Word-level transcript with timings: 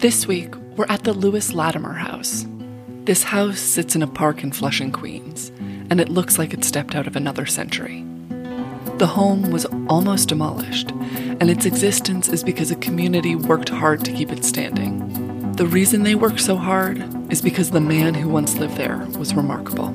This 0.00 0.26
week, 0.26 0.56
we're 0.78 0.86
at 0.88 1.04
the 1.04 1.12
Lewis 1.12 1.52
Latimer 1.52 1.92
House. 1.92 2.46
This 3.04 3.22
house 3.22 3.58
sits 3.58 3.94
in 3.94 4.00
a 4.00 4.06
park 4.06 4.42
in 4.42 4.50
Flushing, 4.50 4.92
Queens, 4.92 5.52
and 5.90 6.00
it 6.00 6.08
looks 6.08 6.38
like 6.38 6.54
it 6.54 6.64
stepped 6.64 6.94
out 6.94 7.06
of 7.06 7.16
another 7.16 7.44
century. 7.44 8.02
The 8.96 9.06
home 9.06 9.50
was 9.50 9.66
almost 9.90 10.30
demolished, 10.30 10.90
and 10.92 11.50
its 11.50 11.66
existence 11.66 12.30
is 12.30 12.42
because 12.42 12.70
a 12.70 12.76
community 12.76 13.34
worked 13.34 13.68
hard 13.68 14.02
to 14.06 14.12
keep 14.12 14.32
it 14.32 14.42
standing. 14.42 15.52
The 15.56 15.66
reason 15.66 16.02
they 16.02 16.14
worked 16.14 16.40
so 16.40 16.56
hard 16.56 17.04
is 17.30 17.42
because 17.42 17.70
the 17.70 17.80
man 17.82 18.14
who 18.14 18.30
once 18.30 18.56
lived 18.56 18.78
there 18.78 19.06
was 19.18 19.34
remarkable. 19.34 19.90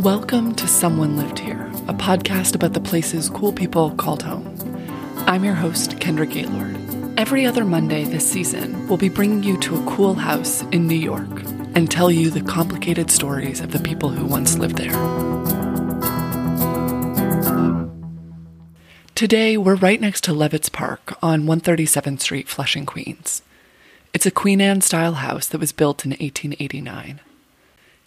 Welcome 0.00 0.56
to 0.56 0.66
Someone 0.66 1.16
Lived 1.16 1.38
Here, 1.38 1.70
a 1.86 1.94
podcast 1.94 2.56
about 2.56 2.72
the 2.72 2.80
places 2.80 3.30
cool 3.30 3.52
people 3.52 3.92
called 3.92 4.24
home. 4.24 4.48
I'm 5.28 5.44
your 5.44 5.54
host, 5.54 6.00
Kendra 6.00 6.28
Gaylord. 6.28 6.81
Every 7.18 7.44
other 7.44 7.64
Monday 7.64 8.04
this 8.04 8.30
season, 8.30 8.88
we'll 8.88 8.96
be 8.96 9.10
bringing 9.10 9.42
you 9.42 9.58
to 9.58 9.76
a 9.76 9.90
cool 9.90 10.14
house 10.14 10.62
in 10.72 10.86
New 10.86 10.96
York 10.96 11.42
and 11.74 11.90
tell 11.90 12.10
you 12.10 12.30
the 12.30 12.40
complicated 12.40 13.10
stories 13.10 13.60
of 13.60 13.70
the 13.70 13.78
people 13.78 14.08
who 14.08 14.24
once 14.24 14.56
lived 14.56 14.76
there. 14.78 14.92
Today, 19.14 19.58
we're 19.58 19.74
right 19.74 20.00
next 20.00 20.24
to 20.24 20.32
Leavitt's 20.32 20.70
Park 20.70 21.16
on 21.22 21.42
137th 21.42 22.22
Street, 22.22 22.48
Flushing, 22.48 22.86
Queens. 22.86 23.42
It's 24.14 24.26
a 24.26 24.30
Queen 24.30 24.62
Anne 24.62 24.80
style 24.80 25.14
house 25.14 25.46
that 25.48 25.60
was 25.60 25.70
built 25.70 26.06
in 26.06 26.12
1889. 26.12 27.20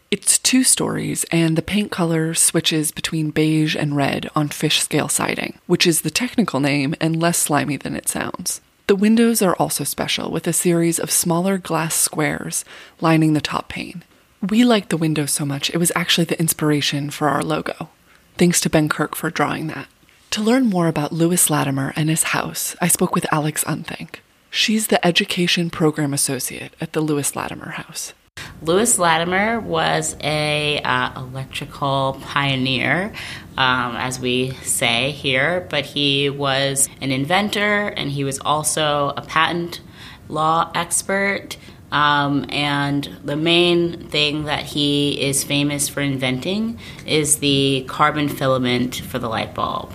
It's 0.09 0.39
two 0.39 0.63
stories, 0.63 1.25
and 1.31 1.55
the 1.55 1.61
paint 1.61 1.91
color 1.91 2.33
switches 2.33 2.91
between 2.91 3.29
beige 3.29 3.75
and 3.75 3.95
red 3.95 4.29
on 4.35 4.49
fish 4.49 4.81
scale 4.81 5.09
siding, 5.09 5.59
which 5.67 5.85
is 5.85 6.01
the 6.01 6.09
technical 6.09 6.59
name 6.59 6.95
and 6.99 7.21
less 7.21 7.37
slimy 7.37 7.77
than 7.77 7.95
it 7.95 8.09
sounds. 8.09 8.61
The 8.87 8.95
windows 8.95 9.41
are 9.41 9.55
also 9.55 9.83
special, 9.83 10.29
with 10.29 10.45
a 10.45 10.53
series 10.53 10.99
of 10.99 11.09
smaller 11.09 11.57
glass 11.57 11.95
squares 11.95 12.63
lining 13.01 13.33
the 13.33 13.41
top 13.41 13.67
pane. 13.67 14.03
We 14.47 14.63
liked 14.63 14.89
the 14.89 14.97
windows 14.97 15.31
so 15.31 15.43
much, 15.43 15.71
it 15.71 15.77
was 15.77 15.91
actually 15.95 16.25
the 16.25 16.39
inspiration 16.39 17.09
for 17.09 17.27
our 17.27 17.41
logo. 17.41 17.89
Thanks 18.37 18.61
to 18.61 18.69
Ben 18.69 18.87
Kirk 18.87 19.15
for 19.15 19.31
drawing 19.31 19.65
that. 19.67 19.87
To 20.31 20.43
learn 20.43 20.67
more 20.67 20.87
about 20.87 21.11
Lewis 21.11 21.49
Latimer 21.49 21.93
and 21.95 22.09
his 22.09 22.23
house, 22.23 22.75
I 22.79 22.87
spoke 22.87 23.15
with 23.15 23.25
Alex 23.33 23.63
Unthank. 23.63 24.17
She's 24.51 24.87
the 24.87 25.03
Education 25.03 25.71
Program 25.71 26.13
Associate 26.13 26.71
at 26.79 26.93
the 26.93 27.01
Lewis 27.01 27.35
Latimer 27.35 27.71
House. 27.71 28.13
Lewis 28.61 28.99
Latimer 28.99 29.59
was 29.61 30.15
a 30.21 30.79
uh, 30.83 31.19
electrical 31.19 32.19
pioneer, 32.21 33.13
um, 33.57 33.95
as 33.95 34.19
we 34.19 34.51
say 34.63 35.11
here, 35.11 35.65
but 35.69 35.85
he 35.85 36.29
was 36.29 36.89
an 37.01 37.11
inventor 37.11 37.87
and 37.87 38.11
he 38.11 38.23
was 38.23 38.39
also 38.39 39.13
a 39.15 39.21
patent 39.21 39.81
law 40.27 40.71
expert. 40.75 41.57
Um, 41.91 42.45
and 42.49 43.09
the 43.23 43.35
main 43.37 44.09
thing 44.09 44.45
that 44.45 44.63
he 44.63 45.21
is 45.21 45.43
famous 45.43 45.87
for 45.87 46.01
inventing 46.01 46.79
is 47.05 47.37
the 47.37 47.85
carbon 47.87 48.27
filament 48.27 48.95
for 48.95 49.19
the 49.19 49.29
light 49.29 49.53
bulb. 49.53 49.93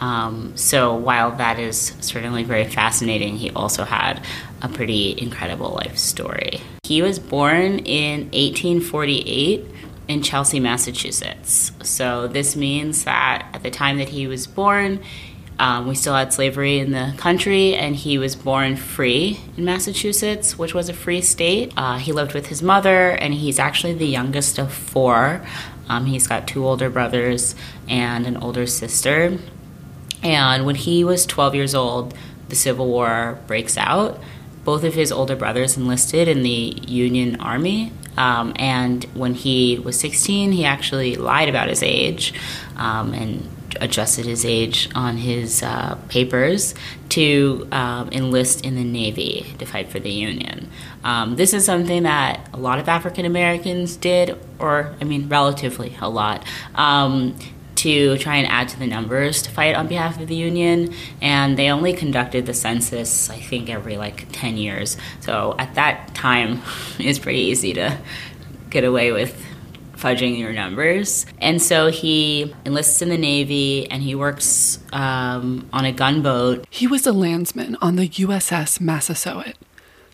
Um, 0.00 0.56
so 0.56 0.94
while 0.94 1.30
that 1.36 1.58
is 1.58 1.94
certainly 2.00 2.42
very 2.42 2.64
fascinating, 2.64 3.36
he 3.36 3.50
also 3.50 3.84
had 3.84 4.24
a 4.60 4.68
pretty 4.68 5.14
incredible 5.20 5.70
life 5.70 5.98
story. 5.98 6.60
He 6.82 7.00
was 7.00 7.18
born 7.18 7.78
in 7.80 8.24
1848 8.32 9.64
in 10.08 10.22
Chelsea, 10.22 10.60
Massachusetts. 10.60 11.72
So 11.82 12.28
this 12.28 12.56
means 12.56 13.04
that 13.04 13.48
at 13.52 13.62
the 13.62 13.70
time 13.70 13.98
that 13.98 14.10
he 14.10 14.26
was 14.26 14.46
born, 14.46 15.00
um, 15.58 15.86
we 15.86 15.94
still 15.94 16.14
had 16.14 16.32
slavery 16.32 16.78
in 16.78 16.90
the 16.90 17.14
country, 17.16 17.74
and 17.74 17.94
he 17.94 18.18
was 18.18 18.34
born 18.34 18.76
free 18.76 19.40
in 19.56 19.64
Massachusetts, 19.64 20.58
which 20.58 20.74
was 20.74 20.88
a 20.88 20.92
free 20.92 21.20
state. 21.20 21.72
Uh, 21.76 21.98
he 21.98 22.12
lived 22.12 22.34
with 22.34 22.46
his 22.46 22.60
mother, 22.60 23.10
and 23.10 23.32
he's 23.34 23.58
actually 23.58 23.94
the 23.94 24.06
youngest 24.06 24.58
of 24.58 24.72
four. 24.72 25.46
Um, 25.88 26.06
he's 26.06 26.26
got 26.26 26.48
two 26.48 26.66
older 26.66 26.90
brothers 26.90 27.54
and 27.88 28.26
an 28.26 28.36
older 28.38 28.66
sister. 28.66 29.38
And 30.22 30.66
when 30.66 30.74
he 30.74 31.04
was 31.04 31.24
12 31.26 31.54
years 31.54 31.74
old, 31.74 32.14
the 32.48 32.56
Civil 32.56 32.88
War 32.88 33.38
breaks 33.46 33.76
out. 33.76 34.18
Both 34.64 34.82
of 34.82 34.94
his 34.94 35.12
older 35.12 35.36
brothers 35.36 35.76
enlisted 35.76 36.26
in 36.26 36.42
the 36.42 36.80
Union 36.86 37.36
Army. 37.36 37.92
Um, 38.16 38.52
and 38.56 39.04
when 39.14 39.34
he 39.34 39.78
was 39.78 39.98
16, 39.98 40.52
he 40.52 40.64
actually 40.64 41.16
lied 41.16 41.48
about 41.48 41.68
his 41.68 41.82
age 41.82 42.34
um, 42.76 43.12
and 43.12 43.48
adjusted 43.80 44.24
his 44.24 44.44
age 44.44 44.88
on 44.94 45.16
his 45.16 45.62
uh, 45.62 45.96
papers 46.08 46.74
to 47.10 47.66
um, 47.72 48.08
enlist 48.12 48.64
in 48.64 48.76
the 48.76 48.84
Navy 48.84 49.54
to 49.58 49.66
fight 49.66 49.88
for 49.88 50.00
the 50.00 50.10
Union. 50.10 50.70
Um, 51.02 51.36
this 51.36 51.52
is 51.52 51.64
something 51.64 52.04
that 52.04 52.48
a 52.52 52.56
lot 52.56 52.78
of 52.78 52.88
African 52.88 53.24
Americans 53.24 53.96
did, 53.96 54.38
or 54.58 54.94
I 55.00 55.04
mean, 55.04 55.28
relatively 55.28 55.96
a 56.00 56.08
lot. 56.08 56.44
To 57.84 58.16
try 58.16 58.36
and 58.36 58.48
add 58.48 58.70
to 58.70 58.78
the 58.78 58.86
numbers 58.86 59.42
to 59.42 59.50
fight 59.50 59.74
on 59.74 59.88
behalf 59.88 60.18
of 60.18 60.26
the 60.26 60.34
union. 60.34 60.94
And 61.20 61.58
they 61.58 61.68
only 61.68 61.92
conducted 61.92 62.46
the 62.46 62.54
census, 62.54 63.28
I 63.28 63.38
think, 63.38 63.68
every 63.68 63.98
like 63.98 64.26
10 64.32 64.56
years. 64.56 64.96
So 65.20 65.54
at 65.58 65.74
that 65.74 66.14
time, 66.14 66.62
it's 66.98 67.18
pretty 67.18 67.40
easy 67.40 67.74
to 67.74 67.98
get 68.70 68.84
away 68.84 69.12
with 69.12 69.38
fudging 69.98 70.38
your 70.38 70.54
numbers. 70.54 71.26
And 71.42 71.60
so 71.60 71.90
he 71.90 72.54
enlists 72.64 73.02
in 73.02 73.10
the 73.10 73.18
Navy 73.18 73.90
and 73.90 74.02
he 74.02 74.14
works 74.14 74.78
um, 74.94 75.68
on 75.70 75.84
a 75.84 75.92
gunboat. 75.92 76.66
He 76.70 76.86
was 76.86 77.06
a 77.06 77.12
landsman 77.12 77.76
on 77.82 77.96
the 77.96 78.08
USS 78.08 78.80
Massasoit. 78.80 79.56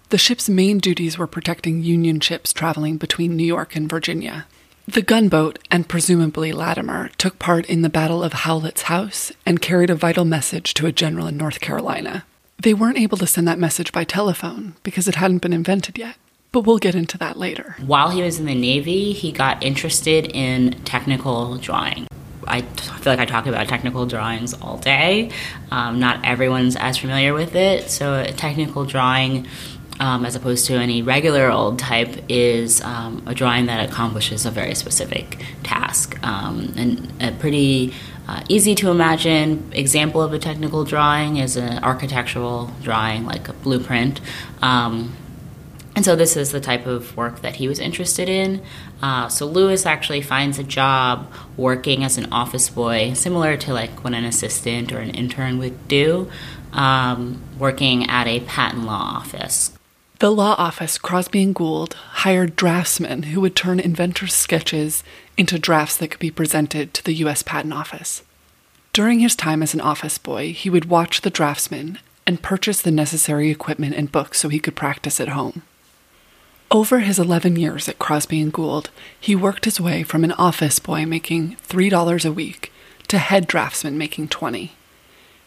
The 0.08 0.18
ship's 0.18 0.48
main 0.48 0.78
duties 0.78 1.18
were 1.18 1.28
protecting 1.28 1.84
Union 1.84 2.18
ships 2.18 2.52
traveling 2.52 2.96
between 2.96 3.36
New 3.36 3.44
York 3.44 3.76
and 3.76 3.88
Virginia. 3.88 4.46
The 4.86 5.02
gunboat, 5.02 5.58
and 5.70 5.88
presumably 5.88 6.52
Latimer, 6.52 7.10
took 7.16 7.38
part 7.38 7.66
in 7.66 7.82
the 7.82 7.88
Battle 7.88 8.24
of 8.24 8.32
Howlett's 8.32 8.82
House 8.82 9.30
and 9.46 9.62
carried 9.62 9.90
a 9.90 9.94
vital 9.94 10.24
message 10.24 10.74
to 10.74 10.86
a 10.86 10.92
general 10.92 11.28
in 11.28 11.36
North 11.36 11.60
Carolina. 11.60 12.24
They 12.58 12.74
weren't 12.74 12.98
able 12.98 13.18
to 13.18 13.26
send 13.26 13.46
that 13.46 13.58
message 13.58 13.92
by 13.92 14.04
telephone 14.04 14.74
because 14.82 15.06
it 15.06 15.14
hadn't 15.14 15.42
been 15.42 15.52
invented 15.52 15.96
yet. 15.96 16.16
But 16.50 16.62
we'll 16.62 16.78
get 16.78 16.96
into 16.96 17.16
that 17.18 17.38
later. 17.38 17.76
While 17.86 18.10
he 18.10 18.22
was 18.22 18.40
in 18.40 18.46
the 18.46 18.54
Navy, 18.54 19.12
he 19.12 19.30
got 19.30 19.62
interested 19.62 20.26
in 20.34 20.72
technical 20.84 21.56
drawing. 21.58 22.08
I 22.46 22.62
feel 22.62 23.12
like 23.12 23.20
I 23.20 23.26
talk 23.26 23.46
about 23.46 23.68
technical 23.68 24.06
drawings 24.06 24.54
all 24.54 24.78
day. 24.78 25.30
Um, 25.70 26.00
not 26.00 26.24
everyone's 26.24 26.74
as 26.74 26.98
familiar 26.98 27.32
with 27.32 27.54
it. 27.54 27.88
So, 27.90 28.24
technical 28.36 28.84
drawing 28.84 29.46
um, 30.00 30.24
as 30.24 30.34
opposed 30.34 30.66
to 30.66 30.74
any 30.74 31.02
regular 31.02 31.50
old 31.50 31.78
type, 31.78 32.16
is 32.28 32.80
um, 32.80 33.22
a 33.26 33.34
drawing 33.34 33.66
that 33.66 33.88
accomplishes 33.88 34.46
a 34.46 34.50
very 34.50 34.74
specific 34.74 35.44
task. 35.62 36.18
Um, 36.26 36.72
and 36.76 37.12
a 37.22 37.32
pretty 37.32 37.94
uh, 38.26 38.42
easy 38.48 38.74
to 38.76 38.90
imagine 38.90 39.70
example 39.72 40.22
of 40.22 40.32
a 40.32 40.38
technical 40.38 40.84
drawing 40.84 41.36
is 41.36 41.56
an 41.56 41.82
architectural 41.84 42.72
drawing, 42.82 43.26
like 43.26 43.48
a 43.48 43.52
blueprint. 43.52 44.20
Um, 44.62 45.14
and 45.96 46.04
so 46.04 46.16
this 46.16 46.36
is 46.36 46.52
the 46.52 46.60
type 46.60 46.86
of 46.86 47.16
work 47.16 47.42
that 47.42 47.56
he 47.56 47.68
was 47.68 47.78
interested 47.78 48.28
in. 48.28 48.62
Uh, 49.02 49.28
so 49.28 49.46
Lewis 49.46 49.84
actually 49.84 50.22
finds 50.22 50.58
a 50.58 50.64
job 50.64 51.30
working 51.56 52.04
as 52.04 52.16
an 52.16 52.32
office 52.32 52.70
boy, 52.70 53.12
similar 53.12 53.56
to 53.58 53.74
like 53.74 54.02
what 54.04 54.14
an 54.14 54.24
assistant 54.24 54.92
or 54.92 54.98
an 54.98 55.10
intern 55.10 55.58
would 55.58 55.88
do, 55.88 56.30
um, 56.72 57.42
working 57.58 58.08
at 58.08 58.26
a 58.26 58.40
patent 58.40 58.84
law 58.84 59.16
office. 59.16 59.72
The 60.20 60.30
law 60.30 60.54
office, 60.58 60.98
Crosby 60.98 61.42
and 61.42 61.54
Gould, 61.54 61.94
hired 61.94 62.54
draftsmen 62.54 63.22
who 63.22 63.40
would 63.40 63.56
turn 63.56 63.80
inventors' 63.80 64.34
sketches 64.34 65.02
into 65.38 65.58
drafts 65.58 65.96
that 65.96 66.08
could 66.08 66.20
be 66.20 66.30
presented 66.30 66.92
to 66.92 67.02
the 67.02 67.14
U.S. 67.24 67.42
Patent 67.42 67.72
Office. 67.72 68.22
During 68.92 69.20
his 69.20 69.34
time 69.34 69.62
as 69.62 69.72
an 69.72 69.80
office 69.80 70.18
boy, 70.18 70.52
he 70.52 70.68
would 70.68 70.90
watch 70.90 71.22
the 71.22 71.30
draftsmen 71.30 72.00
and 72.26 72.42
purchase 72.42 72.82
the 72.82 72.90
necessary 72.90 73.48
equipment 73.50 73.94
and 73.94 74.12
books 74.12 74.38
so 74.38 74.50
he 74.50 74.58
could 74.58 74.76
practice 74.76 75.20
at 75.20 75.28
home. 75.28 75.62
Over 76.70 76.98
his 76.98 77.18
11 77.18 77.56
years 77.56 77.88
at 77.88 77.98
Crosby 77.98 78.42
and 78.42 78.52
Gould, 78.52 78.90
he 79.18 79.34
worked 79.34 79.64
his 79.64 79.80
way 79.80 80.02
from 80.02 80.22
an 80.22 80.32
office 80.32 80.78
boy 80.80 81.06
making 81.06 81.56
$3 81.66 82.26
a 82.26 82.32
week 82.32 82.70
to 83.08 83.16
head 83.16 83.46
draftsman 83.46 83.96
making 83.96 84.28
20. 84.28 84.72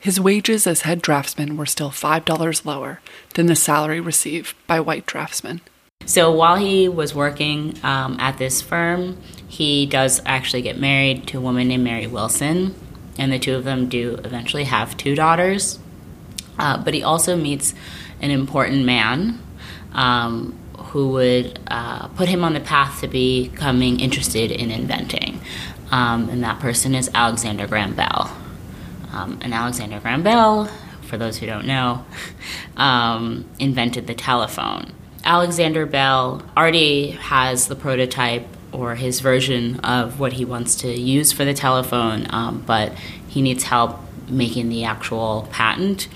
His 0.03 0.19
wages 0.19 0.67
as 0.67 0.81
head 0.81 1.01
draftsman 1.01 1.55
were 1.55 1.65
still 1.65 1.89
$5 1.89 2.65
lower 2.65 2.99
than 3.35 3.45
the 3.45 3.55
salary 3.55 4.01
received 4.01 4.53
by 4.67 4.81
white 4.81 5.05
draftsmen. 5.05 5.61
So 6.05 6.29
while 6.29 6.57
he 6.57 6.89
was 6.89 7.15
working 7.15 7.79
um, 7.83 8.19
at 8.19 8.37
this 8.37 8.61
firm, 8.61 9.17
he 9.47 9.85
does 9.85 10.21
actually 10.25 10.61
get 10.61 10.77
married 10.77 11.25
to 11.27 11.37
a 11.37 11.41
woman 11.41 11.69
named 11.69 11.85
Mary 11.85 12.05
Wilson, 12.05 12.75
and 13.17 13.31
the 13.31 13.39
two 13.39 13.55
of 13.55 13.63
them 13.63 13.87
do 13.87 14.19
eventually 14.25 14.65
have 14.65 14.97
two 14.97 15.15
daughters. 15.15 15.79
Uh, 16.59 16.83
but 16.83 16.93
he 16.93 17.01
also 17.01 17.37
meets 17.37 17.73
an 18.19 18.29
important 18.29 18.83
man 18.83 19.39
um, 19.93 20.59
who 20.77 21.11
would 21.11 21.61
uh, 21.67 22.09
put 22.09 22.27
him 22.27 22.43
on 22.43 22.51
the 22.51 22.59
path 22.59 22.99
to 22.99 23.07
becoming 23.07 24.01
interested 24.01 24.51
in 24.51 24.69
inventing. 24.69 25.39
Um, 25.91 26.27
and 26.27 26.43
that 26.43 26.59
person 26.59 26.93
is 26.93 27.09
Alexander 27.13 27.67
Graham 27.67 27.93
Bell. 27.95 28.42
Um, 29.13 29.39
and 29.41 29.53
Alexander 29.53 29.99
Graham 29.99 30.23
Bell, 30.23 30.69
for 31.03 31.17
those 31.17 31.37
who 31.37 31.45
don't 31.45 31.67
know, 31.67 32.05
um, 32.77 33.45
invented 33.59 34.07
the 34.07 34.15
telephone. 34.15 34.93
Alexander 35.23 35.85
Bell 35.85 36.41
already 36.57 37.11
has 37.11 37.67
the 37.67 37.75
prototype 37.75 38.45
or 38.73 38.95
his 38.95 39.19
version 39.19 39.79
of 39.81 40.19
what 40.19 40.33
he 40.33 40.43
wants 40.43 40.75
to 40.75 40.91
use 40.91 41.31
for 41.31 41.45
the 41.45 41.53
telephone, 41.53 42.25
um, 42.31 42.63
but 42.65 42.93
he 43.27 43.41
needs 43.41 43.63
help 43.63 43.99
making 44.27 44.69
the 44.69 44.83
actual 44.83 45.47
patent. 45.51 46.07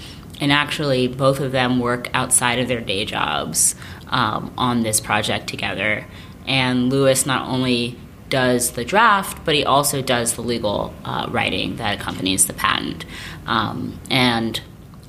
And 0.41 0.51
actually, 0.51 1.07
both 1.07 1.39
of 1.39 1.51
them 1.51 1.79
work 1.79 2.09
outside 2.13 2.59
of 2.59 2.67
their 2.67 2.81
day 2.81 3.05
jobs 3.05 3.75
um, 4.07 4.53
on 4.57 4.83
this 4.83 4.99
project 4.99 5.47
together. 5.47 6.05
And 6.45 6.89
Lewis 6.89 7.25
not 7.25 7.47
only 7.47 7.97
does 8.29 8.71
the 8.71 8.85
draft, 8.85 9.43
but 9.45 9.55
he 9.55 9.63
also 9.63 10.01
does 10.01 10.33
the 10.33 10.41
legal 10.41 10.93
uh, 11.05 11.27
writing 11.29 11.77
that 11.77 11.99
accompanies 11.99 12.45
the 12.45 12.53
patent. 12.53 13.05
Um, 13.45 13.99
and 14.09 14.59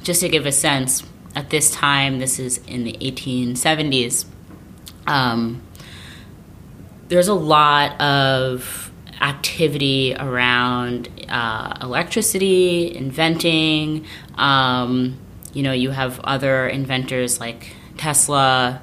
just 0.02 0.20
to 0.20 0.28
give 0.28 0.46
a 0.46 0.52
sense, 0.52 1.02
at 1.34 1.50
this 1.50 1.70
time, 1.70 2.18
this 2.18 2.38
is 2.38 2.58
in 2.66 2.84
the 2.84 2.92
1870s, 2.94 4.26
um, 5.06 5.62
there's 7.08 7.28
a 7.28 7.34
lot 7.34 8.00
of 8.00 8.90
activity 9.20 10.14
around 10.18 11.08
uh, 11.28 11.78
electricity, 11.82 12.94
inventing. 12.94 14.06
Um, 14.36 15.18
you 15.52 15.62
know, 15.62 15.72
you 15.72 15.90
have 15.90 16.20
other 16.20 16.68
inventors 16.68 17.40
like 17.40 17.74
Tesla, 17.96 18.80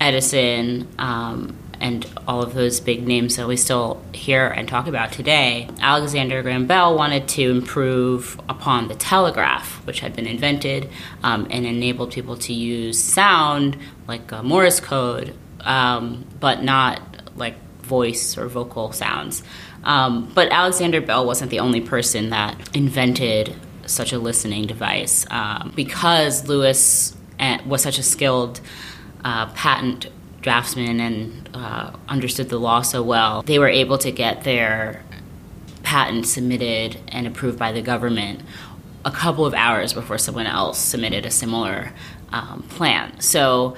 Edison, 0.00 0.88
um, 0.98 1.56
and 1.84 2.06
all 2.26 2.42
of 2.42 2.54
those 2.54 2.80
big 2.80 3.06
names 3.06 3.36
that 3.36 3.46
we 3.46 3.58
still 3.58 4.02
hear 4.14 4.46
and 4.46 4.66
talk 4.66 4.86
about 4.86 5.12
today, 5.12 5.68
Alexander 5.80 6.42
Graham 6.42 6.66
Bell 6.66 6.96
wanted 6.96 7.28
to 7.28 7.50
improve 7.50 8.40
upon 8.48 8.88
the 8.88 8.94
telegraph, 8.94 9.86
which 9.86 10.00
had 10.00 10.16
been 10.16 10.26
invented 10.26 10.88
um, 11.22 11.46
and 11.50 11.66
enabled 11.66 12.10
people 12.10 12.38
to 12.38 12.54
use 12.54 12.98
sound 12.98 13.76
like 14.08 14.32
Morse 14.42 14.80
code, 14.80 15.34
um, 15.60 16.24
but 16.40 16.62
not 16.62 17.02
like 17.36 17.54
voice 17.82 18.38
or 18.38 18.48
vocal 18.48 18.92
sounds. 18.92 19.42
Um, 19.82 20.32
but 20.34 20.50
Alexander 20.50 21.02
Bell 21.02 21.26
wasn't 21.26 21.50
the 21.50 21.60
only 21.60 21.82
person 21.82 22.30
that 22.30 22.74
invented 22.74 23.54
such 23.84 24.14
a 24.14 24.18
listening 24.18 24.66
device. 24.66 25.26
Um, 25.30 25.74
because 25.76 26.48
Lewis 26.48 27.14
eh, 27.38 27.58
was 27.66 27.82
such 27.82 27.98
a 27.98 28.02
skilled 28.02 28.62
uh, 29.22 29.52
patent 29.52 30.06
draftsman 30.44 31.00
and 31.00 31.48
uh, 31.54 31.90
understood 32.06 32.50
the 32.50 32.58
law 32.58 32.82
so 32.82 33.02
well, 33.02 33.42
they 33.42 33.58
were 33.58 33.68
able 33.68 33.96
to 33.96 34.12
get 34.12 34.44
their 34.44 35.02
patent 35.82 36.26
submitted 36.26 36.98
and 37.08 37.26
approved 37.26 37.58
by 37.58 37.72
the 37.72 37.80
government 37.80 38.42
a 39.06 39.10
couple 39.10 39.46
of 39.46 39.54
hours 39.54 39.94
before 39.94 40.18
someone 40.18 40.46
else 40.46 40.78
submitted 40.78 41.24
a 41.24 41.30
similar 41.30 41.92
um, 42.30 42.62
plan. 42.68 43.18
So 43.20 43.74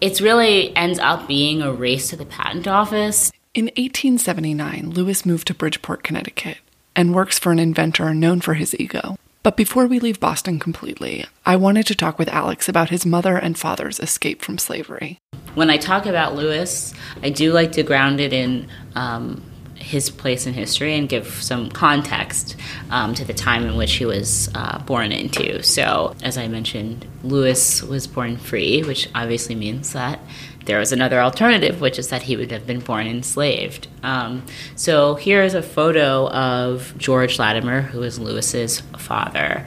it 0.00 0.18
really 0.20 0.74
ends 0.74 0.98
up 0.98 1.28
being 1.28 1.60
a 1.60 1.70
race 1.70 2.08
to 2.08 2.16
the 2.16 2.26
patent 2.26 2.66
office. 2.66 3.30
In 3.52 3.66
1879, 3.66 4.90
Lewis 4.90 5.26
moved 5.26 5.46
to 5.48 5.54
Bridgeport, 5.54 6.02
Connecticut, 6.02 6.58
and 6.96 7.14
works 7.14 7.38
for 7.38 7.52
an 7.52 7.58
inventor 7.58 8.14
known 8.14 8.40
for 8.40 8.54
his 8.54 8.74
ego. 8.80 9.16
But 9.42 9.58
before 9.58 9.86
we 9.86 9.98
leave 9.98 10.20
Boston 10.20 10.58
completely, 10.58 11.26
I 11.44 11.56
wanted 11.56 11.86
to 11.88 11.94
talk 11.94 12.18
with 12.18 12.28
Alex 12.28 12.66
about 12.68 12.90
his 12.90 13.04
mother 13.04 13.36
and 13.36 13.58
father's 13.58 14.00
escape 14.00 14.40
from 14.40 14.56
slavery. 14.56 15.18
When 15.54 15.70
I 15.70 15.76
talk 15.76 16.06
about 16.06 16.34
Lewis, 16.34 16.94
I 17.22 17.30
do 17.30 17.52
like 17.52 17.72
to 17.72 17.82
ground 17.82 18.20
it 18.20 18.32
in 18.32 18.68
um, 18.94 19.42
his 19.74 20.10
place 20.10 20.46
in 20.46 20.54
history 20.54 20.94
and 20.94 21.08
give 21.08 21.26
some 21.42 21.68
context 21.68 22.56
um, 22.90 23.14
to 23.14 23.24
the 23.24 23.34
time 23.34 23.66
in 23.66 23.76
which 23.76 23.92
he 23.94 24.06
was 24.06 24.48
uh, 24.54 24.78
born 24.78 25.12
into. 25.12 25.62
So, 25.62 26.14
as 26.22 26.38
I 26.38 26.48
mentioned, 26.48 27.06
Lewis 27.22 27.82
was 27.82 28.06
born 28.06 28.36
free, 28.38 28.82
which 28.82 29.08
obviously 29.14 29.54
means 29.54 29.92
that 29.92 30.20
there 30.64 30.78
was 30.78 30.92
another 30.92 31.20
alternative, 31.20 31.80
which 31.80 31.98
is 31.98 32.08
that 32.08 32.22
he 32.22 32.36
would 32.36 32.50
have 32.52 32.66
been 32.66 32.80
born 32.80 33.06
enslaved. 33.06 33.88
Um, 34.02 34.44
so 34.76 35.16
here 35.16 35.42
is 35.42 35.54
a 35.54 35.62
photo 35.62 36.28
of 36.28 36.94
George 36.96 37.38
Latimer, 37.38 37.82
who 37.82 38.02
is 38.02 38.18
Lewis's 38.18 38.80
father. 38.80 39.66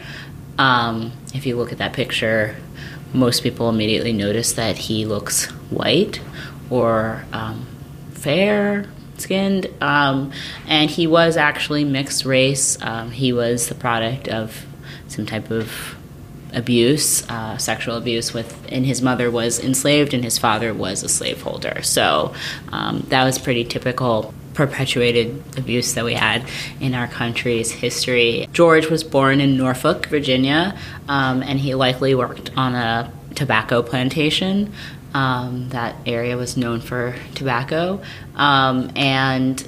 Um, 0.57 1.11
if 1.33 1.45
you 1.45 1.57
look 1.57 1.73
at 1.73 1.79
that 1.79 1.93
picture, 1.93 2.55
most 3.15 3.43
people 3.43 3.69
immediately 3.69 4.13
notice 4.13 4.53
that 4.53 4.77
he 4.77 5.05
looks 5.05 5.45
white 5.71 6.21
or 6.69 7.25
um, 7.31 7.65
fair 8.11 8.85
skinned, 9.17 9.67
um, 9.81 10.31
and 10.67 10.89
he 10.89 11.07
was 11.07 11.37
actually 11.37 11.83
mixed 11.83 12.25
race. 12.25 12.77
Um, 12.81 13.11
he 13.11 13.31
was 13.31 13.67
the 13.67 13.75
product 13.75 14.27
of 14.27 14.65
some 15.07 15.25
type 15.25 15.51
of 15.51 15.95
abuse, 16.53 17.27
uh, 17.29 17.57
sexual 17.57 17.95
abuse 17.95 18.33
with, 18.33 18.65
and 18.71 18.85
his 18.85 19.01
mother 19.01 19.29
was 19.29 19.59
enslaved 19.59 20.13
and 20.13 20.23
his 20.23 20.37
father 20.37 20.73
was 20.73 21.03
a 21.03 21.09
slaveholder. 21.09 21.81
So 21.83 22.33
um, 22.71 23.05
that 23.09 23.23
was 23.25 23.37
pretty 23.37 23.65
typical 23.65 24.33
perpetuated 24.55 25.43
abuse 25.57 25.93
that 25.93 26.03
we 26.03 26.13
had 26.13 26.47
in 26.79 26.95
our 26.95 27.07
country's 27.07 27.71
history. 27.71 28.47
George 28.53 28.89
was 28.89 29.03
born 29.03 29.39
in 29.39 29.57
Norfolk, 29.57 30.07
Virginia, 30.07 30.77
um, 31.07 31.43
and 31.43 31.59
he 31.59 31.75
likely 31.75 32.15
worked 32.15 32.51
on 32.57 32.73
a 32.73 33.11
tobacco 33.35 33.83
plantation. 33.83 34.73
Um, 35.13 35.69
that 35.69 35.95
area 36.05 36.35
was 36.35 36.57
known 36.57 36.81
for 36.81 37.15
tobacco. 37.35 38.01
Um, 38.35 38.91
and 38.95 39.61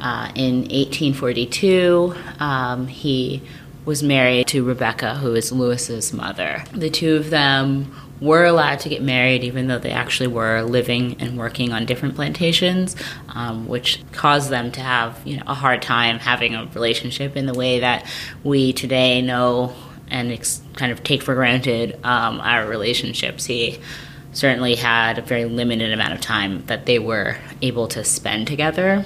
uh, 0.00 0.32
in 0.34 0.62
1842, 0.62 2.14
um, 2.40 2.86
he 2.86 3.42
was 3.84 4.02
married 4.02 4.46
to 4.48 4.64
Rebecca, 4.64 5.16
who 5.16 5.34
is 5.34 5.52
Lewis's 5.52 6.12
mother. 6.12 6.64
The 6.72 6.90
two 6.90 7.16
of 7.16 7.30
them 7.30 7.94
were 8.24 8.44
allowed 8.44 8.80
to 8.80 8.88
get 8.88 9.02
married, 9.02 9.44
even 9.44 9.66
though 9.66 9.78
they 9.78 9.90
actually 9.90 10.28
were 10.28 10.62
living 10.62 11.16
and 11.20 11.38
working 11.38 11.72
on 11.72 11.86
different 11.86 12.14
plantations, 12.14 12.96
um, 13.28 13.68
which 13.68 14.02
caused 14.12 14.50
them 14.50 14.72
to 14.72 14.80
have 14.80 15.20
you 15.24 15.36
know 15.36 15.44
a 15.46 15.54
hard 15.54 15.82
time 15.82 16.18
having 16.18 16.54
a 16.54 16.66
relationship 16.74 17.36
in 17.36 17.46
the 17.46 17.54
way 17.54 17.80
that 17.80 18.06
we 18.42 18.72
today 18.72 19.20
know 19.22 19.74
and 20.08 20.32
ex- 20.32 20.62
kind 20.74 20.92
of 20.92 21.02
take 21.02 21.22
for 21.22 21.34
granted 21.34 21.98
um, 22.04 22.40
our 22.40 22.66
relationships. 22.66 23.44
He 23.44 23.80
certainly 24.34 24.74
had 24.74 25.18
a 25.18 25.22
very 25.22 25.46
limited 25.46 25.92
amount 25.92 26.12
of 26.12 26.20
time 26.20 26.66
that 26.66 26.86
they 26.86 26.98
were 26.98 27.36
able 27.62 27.88
to 27.88 28.04
spend 28.04 28.46
together. 28.46 29.04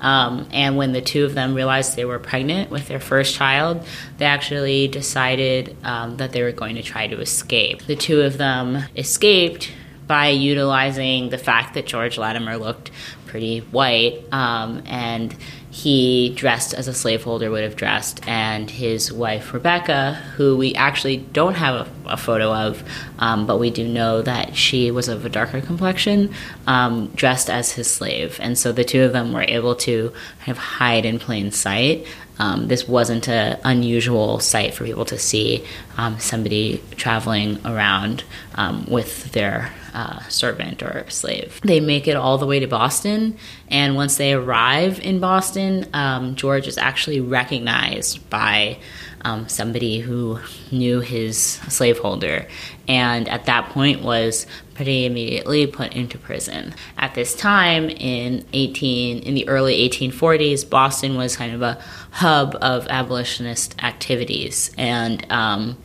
Um, 0.00 0.48
and 0.52 0.76
when 0.76 0.92
the 0.92 1.02
two 1.02 1.24
of 1.24 1.34
them 1.34 1.54
realized 1.54 1.96
they 1.96 2.04
were 2.04 2.18
pregnant 2.18 2.70
with 2.70 2.88
their 2.88 3.00
first 3.00 3.34
child, 3.34 3.84
they 4.16 4.24
actually 4.24 4.88
decided 4.88 5.76
um, 5.84 6.16
that 6.16 6.32
they 6.32 6.42
were 6.42 6.52
going 6.52 6.76
to 6.76 6.82
try 6.82 7.06
to 7.06 7.20
escape. 7.20 7.84
The 7.86 7.96
two 7.96 8.22
of 8.22 8.38
them 8.38 8.84
escaped 8.96 9.70
by 10.06 10.28
utilizing 10.28 11.28
the 11.28 11.38
fact 11.38 11.74
that 11.74 11.86
George 11.86 12.16
Latimer 12.16 12.56
looked 12.56 12.90
pretty 13.26 13.58
white 13.58 14.24
um, 14.32 14.82
and 14.86 15.36
he 15.82 16.30
dressed 16.30 16.74
as 16.74 16.88
a 16.88 16.92
slaveholder 16.92 17.52
would 17.52 17.62
have 17.62 17.76
dressed, 17.76 18.20
and 18.26 18.68
his 18.68 19.12
wife 19.12 19.54
Rebecca, 19.54 20.14
who 20.36 20.56
we 20.56 20.74
actually 20.74 21.18
don't 21.18 21.54
have 21.54 21.86
a, 21.86 22.14
a 22.14 22.16
photo 22.16 22.52
of, 22.52 22.82
um, 23.20 23.46
but 23.46 23.58
we 23.58 23.70
do 23.70 23.86
know 23.86 24.20
that 24.22 24.56
she 24.56 24.90
was 24.90 25.06
of 25.06 25.24
a 25.24 25.28
darker 25.28 25.60
complexion, 25.60 26.34
um, 26.66 27.06
dressed 27.14 27.48
as 27.48 27.70
his 27.70 27.88
slave. 27.88 28.40
And 28.40 28.58
so 28.58 28.72
the 28.72 28.82
two 28.82 29.04
of 29.04 29.12
them 29.12 29.32
were 29.32 29.44
able 29.46 29.76
to 29.76 30.12
kind 30.40 30.50
of 30.50 30.58
hide 30.58 31.06
in 31.06 31.20
plain 31.20 31.52
sight. 31.52 32.08
Um, 32.38 32.68
this 32.68 32.86
wasn't 32.86 33.28
an 33.28 33.58
unusual 33.64 34.40
sight 34.40 34.74
for 34.74 34.84
people 34.84 35.04
to 35.06 35.18
see 35.18 35.64
um, 35.96 36.18
somebody 36.18 36.82
traveling 36.96 37.58
around 37.64 38.24
um, 38.54 38.86
with 38.88 39.32
their 39.32 39.72
uh, 39.94 40.20
servant 40.28 40.82
or 40.82 41.04
slave. 41.08 41.60
They 41.62 41.80
make 41.80 42.06
it 42.06 42.16
all 42.16 42.38
the 42.38 42.46
way 42.46 42.60
to 42.60 42.68
Boston, 42.68 43.36
and 43.68 43.96
once 43.96 44.16
they 44.16 44.32
arrive 44.32 45.00
in 45.00 45.18
Boston, 45.18 45.86
um, 45.92 46.36
George 46.36 46.68
is 46.68 46.78
actually 46.78 47.20
recognized 47.20 48.28
by 48.30 48.78
um, 49.22 49.48
somebody 49.48 50.00
who 50.00 50.38
knew 50.70 51.00
his 51.00 51.38
slaveholder, 51.38 52.46
and 52.86 53.28
at 53.28 53.46
that 53.46 53.70
point 53.70 54.02
was 54.02 54.46
pretty 54.74 55.06
immediately 55.06 55.66
put 55.66 55.92
into 55.92 56.18
prison. 56.18 56.74
At 56.96 57.14
this 57.14 57.34
time, 57.34 57.90
in 57.90 58.44
18 58.52 59.18
in 59.18 59.34
the 59.34 59.48
early 59.48 59.88
1840s, 59.88 60.68
Boston 60.68 61.16
was 61.16 61.36
kind 61.36 61.54
of 61.54 61.62
a 61.62 61.80
hub 62.12 62.56
of 62.60 62.86
abolitionist 62.88 63.82
activities, 63.82 64.72
and 64.78 65.24
um, 65.30 65.76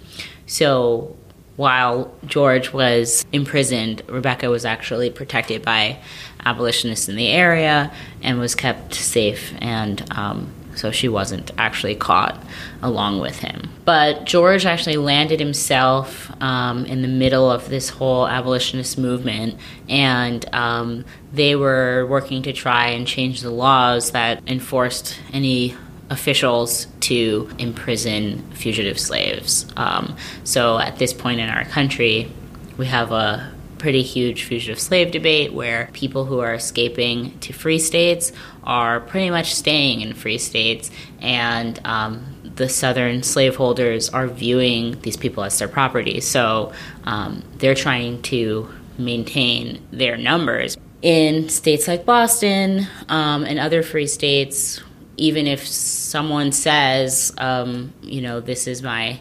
so 0.45 1.15
while 1.55 2.13
George 2.25 2.73
was 2.73 3.25
imprisoned, 3.31 4.01
Rebecca 4.07 4.49
was 4.49 4.65
actually 4.65 5.11
protected 5.11 5.61
by 5.61 5.99
abolitionists 6.45 7.07
in 7.07 7.15
the 7.15 7.27
area 7.27 7.91
and 8.21 8.39
was 8.39 8.55
kept 8.55 8.95
safe, 8.95 9.53
and 9.59 10.03
um, 10.11 10.51
so 10.75 10.91
she 10.91 11.07
wasn't 11.07 11.51
actually 11.57 11.95
caught 11.95 12.41
along 12.81 13.19
with 13.19 13.39
him. 13.39 13.69
But 13.85 14.25
George 14.25 14.65
actually 14.65 14.97
landed 14.97 15.39
himself 15.39 16.31
um, 16.41 16.85
in 16.85 17.01
the 17.01 17.07
middle 17.07 17.49
of 17.51 17.69
this 17.69 17.89
whole 17.89 18.27
abolitionist 18.27 18.97
movement, 18.97 19.59
and 19.89 20.45
um, 20.53 21.05
they 21.31 21.55
were 21.55 22.05
working 22.07 22.43
to 22.43 22.53
try 22.53 22.87
and 22.87 23.07
change 23.07 23.41
the 23.41 23.51
laws 23.51 24.11
that 24.11 24.41
enforced 24.47 25.19
any 25.31 25.75
officials 26.09 26.87
to 26.99 27.49
imprison 27.57 28.41
fugitive 28.51 28.99
slaves. 28.99 29.65
Um, 29.75 30.15
so 30.43 30.77
at 30.77 30.97
this 30.99 31.13
point 31.13 31.39
in 31.39 31.49
our 31.49 31.65
country, 31.65 32.31
we 32.77 32.85
have 32.85 33.11
a 33.11 33.51
pretty 33.83 34.01
huge 34.01 34.45
fugitive 34.45 34.79
slave 34.79 35.11
debate 35.11 35.51
where 35.51 35.89
people 35.91 36.23
who 36.23 36.39
are 36.39 36.53
escaping 36.53 37.37
to 37.39 37.51
free 37.51 37.77
states 37.77 38.31
are 38.63 39.01
pretty 39.01 39.29
much 39.29 39.53
staying 39.53 39.99
in 39.99 40.13
free 40.13 40.37
states, 40.37 40.89
and 41.19 41.81
um, 41.83 42.25
the 42.55 42.69
southern 42.69 43.21
slaveholders 43.21 44.09
are 44.09 44.25
viewing 44.25 44.97
these 45.01 45.17
people 45.17 45.43
as 45.43 45.59
their 45.59 45.67
property. 45.67 46.21
So 46.21 46.71
um, 47.03 47.43
they're 47.57 47.75
trying 47.75 48.21
to 48.21 48.69
maintain 48.97 49.85
their 49.91 50.15
numbers. 50.15 50.77
In 51.01 51.49
states 51.49 51.85
like 51.85 52.05
Boston 52.05 52.87
um, 53.09 53.43
and 53.43 53.59
other 53.59 53.83
free 53.83 54.07
states, 54.07 54.81
even 55.17 55.45
if 55.45 55.67
someone 55.67 56.53
says, 56.53 57.33
um, 57.37 57.91
you 58.01 58.21
know, 58.21 58.39
this 58.39 58.65
is 58.65 58.81
my 58.81 59.19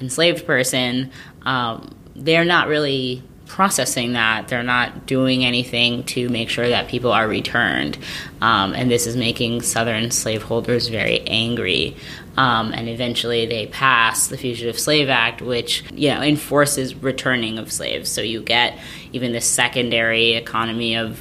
enslaved 0.00 0.46
person, 0.46 1.10
um, 1.42 1.94
they're 2.16 2.46
not 2.46 2.66
really 2.66 3.22
processing 3.50 4.12
that. 4.12 4.46
They're 4.46 4.62
not 4.62 5.06
doing 5.06 5.44
anything 5.44 6.04
to 6.04 6.28
make 6.28 6.48
sure 6.48 6.68
that 6.68 6.86
people 6.86 7.10
are 7.10 7.26
returned. 7.26 7.98
Um, 8.40 8.74
and 8.74 8.88
this 8.88 9.08
is 9.08 9.16
making 9.16 9.62
Southern 9.62 10.12
slaveholders 10.12 10.86
very 10.86 11.20
angry. 11.26 11.96
Um, 12.36 12.72
and 12.72 12.88
eventually 12.88 13.46
they 13.46 13.66
pass 13.66 14.28
the 14.28 14.38
Fugitive 14.38 14.78
Slave 14.78 15.08
Act, 15.08 15.42
which 15.42 15.82
you 15.92 16.10
know 16.10 16.22
enforces 16.22 16.94
returning 16.94 17.58
of 17.58 17.72
slaves. 17.72 18.08
So 18.08 18.20
you 18.20 18.40
get 18.40 18.78
even 19.12 19.32
the 19.32 19.40
secondary 19.40 20.34
economy 20.34 20.96
of 20.96 21.20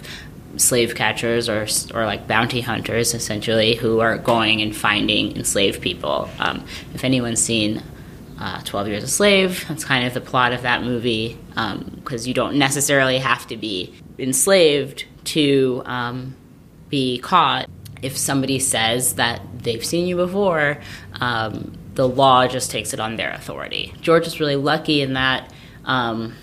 slave 0.55 0.93
catchers 0.93 1.49
or 1.49 1.67
or 1.95 2.05
like 2.05 2.27
bounty 2.27 2.61
hunters, 2.61 3.15
essentially, 3.15 3.73
who 3.73 4.01
are 4.01 4.19
going 4.19 4.61
and 4.61 4.75
finding 4.75 5.35
enslaved 5.35 5.81
people. 5.81 6.29
Um, 6.37 6.63
if 6.93 7.03
anyone's 7.03 7.41
seen 7.41 7.81
uh, 8.39 8.61
12 8.63 8.87
Years 8.87 9.03
a 9.03 9.07
Slave. 9.07 9.65
That's 9.67 9.83
kind 9.83 10.07
of 10.07 10.13
the 10.13 10.21
plot 10.21 10.53
of 10.53 10.61
that 10.61 10.83
movie 10.83 11.37
because 11.49 12.23
um, 12.23 12.27
you 12.27 12.33
don't 12.33 12.57
necessarily 12.57 13.19
have 13.19 13.45
to 13.47 13.57
be 13.57 13.93
enslaved 14.17 15.05
to 15.25 15.83
um, 15.85 16.35
be 16.89 17.19
caught. 17.19 17.69
If 18.01 18.17
somebody 18.17 18.59
says 18.59 19.15
that 19.15 19.41
they've 19.61 19.85
seen 19.85 20.07
you 20.07 20.15
before, 20.15 20.79
um, 21.19 21.77
the 21.95 22.07
law 22.07 22.47
just 22.47 22.71
takes 22.71 22.93
it 22.93 22.99
on 23.01 23.17
their 23.17 23.31
authority. 23.31 23.93
George 23.99 24.25
is 24.25 24.39
really 24.39 24.55
lucky 24.55 25.01
in 25.01 25.13
that 25.13 25.51
um, 25.83 26.33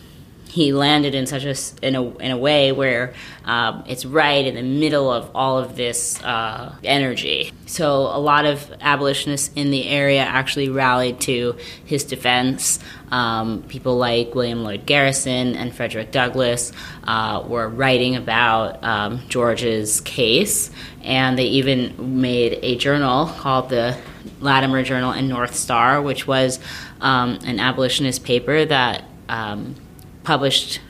he 0.57 0.73
landed 0.73 1.15
in 1.15 1.27
such 1.27 1.45
a 1.45 1.55
in 1.87 1.95
a 1.95 2.03
in 2.17 2.31
a 2.31 2.37
way 2.39 2.73
where 2.73 3.13
um, 3.45 3.85
it's 3.87 4.07
right 4.07 4.47
in 4.47 4.55
the 4.55 4.63
middle 4.63 5.13
of 5.13 5.31
all 5.35 5.59
of 5.59 5.77
this 5.77 6.19
uh, 6.23 6.75
energy. 6.83 7.53
So 7.67 7.91
a 7.93 8.19
lot 8.19 8.47
of 8.47 8.73
abolitionists 8.81 9.51
in 9.55 9.71
the 9.71 9.87
area 9.87 10.23
actually 10.23 10.71
rallied 10.71 11.21
to 11.21 11.57
his 11.85 12.05
defense. 12.05 12.79
Um, 13.11 13.65
people 13.69 13.99
like 13.99 14.35
William 14.35 14.65
Lloyd 14.65 14.87
Garrison 14.87 15.57
and 15.57 15.75
Frederick 15.75 16.11
Douglass 16.11 16.73
uh, 17.05 17.45
were 17.47 17.69
writing 17.69 18.17
about 18.17 18.83
um, 18.83 19.21
George's 19.29 20.01
case, 20.01 20.71
and 21.03 21.39
they 21.39 21.49
even 21.61 22.23
made 22.23 22.61
a 22.63 22.77
journal 22.77 23.27
called 23.27 23.69
the 23.69 23.95
Latimer 24.41 24.83
Journal 24.83 25.11
and 25.11 25.29
North 25.29 25.55
Star, 25.55 26.01
which 26.01 26.27
was 26.27 26.61
um, 27.03 27.41
an 27.45 27.61
abolitionist 27.61 28.25
paper 28.25 28.65
that 28.65 29.05
um, 29.29 29.75
published 30.27 30.81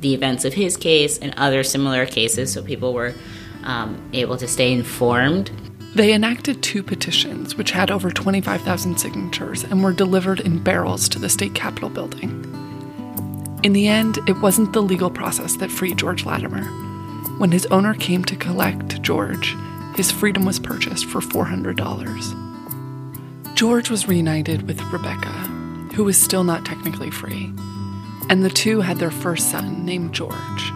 the 0.00 0.14
events 0.14 0.44
of 0.44 0.54
his 0.54 0.76
case 0.76 1.18
and 1.18 1.34
other 1.36 1.64
similar 1.64 2.06
cases 2.06 2.52
so 2.52 2.62
people 2.62 2.94
were 2.94 3.12
um, 3.64 4.00
able 4.12 4.36
to 4.36 4.46
stay 4.46 4.72
informed. 4.72 5.50
They 5.96 6.14
enacted 6.14 6.62
two 6.62 6.84
petitions, 6.84 7.56
which 7.56 7.72
had 7.72 7.90
over 7.90 8.12
25,000 8.12 8.96
signatures 8.96 9.64
and 9.64 9.82
were 9.82 9.92
delivered 9.92 10.38
in 10.38 10.62
barrels 10.62 11.08
to 11.08 11.18
the 11.18 11.28
state 11.28 11.52
capitol 11.52 11.90
building. 11.90 12.30
In 13.64 13.72
the 13.72 13.88
end, 13.88 14.20
it 14.28 14.40
wasn't 14.40 14.72
the 14.72 14.80
legal 14.80 15.10
process 15.10 15.56
that 15.56 15.72
freed 15.72 15.98
George 15.98 16.24
Latimer. 16.24 16.62
When 17.38 17.50
his 17.50 17.66
owner 17.66 17.94
came 17.94 18.24
to 18.26 18.36
collect 18.36 19.02
George, 19.02 19.56
his 19.96 20.12
freedom 20.12 20.46
was 20.46 20.60
purchased 20.60 21.06
for 21.06 21.20
$400. 21.20 23.56
George 23.56 23.90
was 23.90 24.06
reunited 24.06 24.68
with 24.68 24.80
Rebecca, 24.92 25.32
who 25.96 26.04
was 26.04 26.16
still 26.16 26.44
not 26.44 26.64
technically 26.64 27.10
free 27.10 27.52
and 28.30 28.44
the 28.44 28.48
two 28.48 28.80
had 28.80 28.98
their 28.98 29.10
first 29.10 29.50
son 29.50 29.84
named 29.84 30.14
George. 30.14 30.72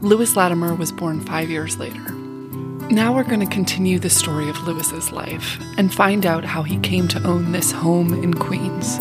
Lewis 0.00 0.34
Latimer 0.34 0.74
was 0.74 0.90
born 0.90 1.20
five 1.20 1.48
years 1.48 1.78
later. 1.78 2.10
Now 2.90 3.14
we're 3.14 3.22
going 3.22 3.40
to 3.40 3.46
continue 3.46 4.00
the 4.00 4.10
story 4.10 4.48
of 4.48 4.60
Lewis's 4.66 5.12
life 5.12 5.62
and 5.78 5.94
find 5.94 6.26
out 6.26 6.44
how 6.44 6.64
he 6.64 6.78
came 6.78 7.06
to 7.08 7.22
own 7.24 7.52
this 7.52 7.70
home 7.70 8.12
in 8.12 8.34
Queens. 8.34 8.98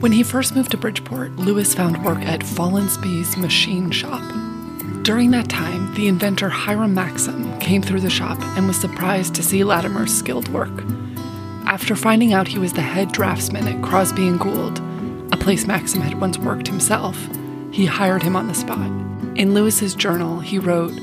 When 0.00 0.12
he 0.12 0.22
first 0.22 0.56
moved 0.56 0.70
to 0.70 0.78
Bridgeport, 0.78 1.36
Lewis 1.36 1.74
found 1.74 2.02
work 2.02 2.20
at 2.20 2.40
Follansbee's 2.40 3.36
machine 3.36 3.90
shop. 3.90 4.22
During 5.02 5.30
that 5.32 5.50
time, 5.50 5.94
the 5.94 6.08
inventor 6.08 6.48
Hiram 6.48 6.94
Maxim 6.94 7.58
came 7.58 7.82
through 7.82 8.00
the 8.00 8.10
shop 8.10 8.38
and 8.56 8.66
was 8.66 8.80
surprised 8.80 9.34
to 9.34 9.42
see 9.42 9.62
Latimer's 9.62 10.16
skilled 10.16 10.48
work. 10.48 10.72
After 11.76 11.94
finding 11.94 12.32
out 12.32 12.48
he 12.48 12.58
was 12.58 12.72
the 12.72 12.80
head 12.80 13.12
draftsman 13.12 13.68
at 13.68 13.82
Crosby 13.82 14.26
and 14.26 14.40
Gould, 14.40 14.78
a 15.30 15.36
place 15.36 15.66
Maxim 15.66 16.00
had 16.00 16.18
once 16.18 16.38
worked 16.38 16.66
himself, 16.66 17.28
he 17.70 17.84
hired 17.84 18.22
him 18.22 18.34
on 18.34 18.46
the 18.46 18.54
spot. 18.54 18.86
In 19.36 19.52
Lewis's 19.52 19.94
journal, 19.94 20.40
he 20.40 20.58
wrote, 20.58 20.94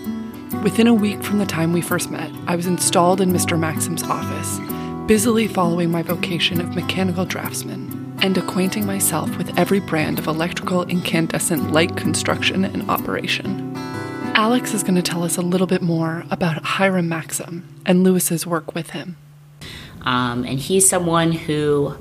Within 0.63 0.87
a 0.87 0.93
week 0.95 1.21
from 1.23 1.37
the 1.37 1.45
time 1.45 1.73
we 1.73 1.81
first 1.81 2.09
met, 2.09 2.31
I 2.47 2.55
was 2.55 2.65
installed 2.65 3.21
in 3.21 3.31
Mr. 3.31 3.57
Maxim's 3.57 4.01
office, 4.01 4.59
busily 5.05 5.47
following 5.47 5.91
my 5.91 6.01
vocation 6.01 6.59
of 6.59 6.73
mechanical 6.73 7.25
draftsman 7.25 8.17
and 8.23 8.35
acquainting 8.35 8.87
myself 8.87 9.37
with 9.37 9.55
every 9.55 9.79
brand 9.79 10.17
of 10.17 10.25
electrical 10.25 10.85
incandescent 10.85 11.71
light 11.71 11.95
construction 11.95 12.65
and 12.65 12.89
operation. 12.89 13.75
Alex 14.33 14.73
is 14.73 14.81
going 14.81 14.95
to 14.95 15.03
tell 15.03 15.23
us 15.23 15.37
a 15.37 15.43
little 15.43 15.67
bit 15.67 15.83
more 15.83 16.25
about 16.31 16.63
Hiram 16.63 17.07
Maxim 17.07 17.63
and 17.85 18.03
Lewis's 18.03 18.47
work 18.47 18.73
with 18.73 18.89
him. 18.89 19.17
Um, 20.03 20.43
and 20.43 20.59
he's 20.59 20.87
someone 20.87 21.31
who 21.31 21.95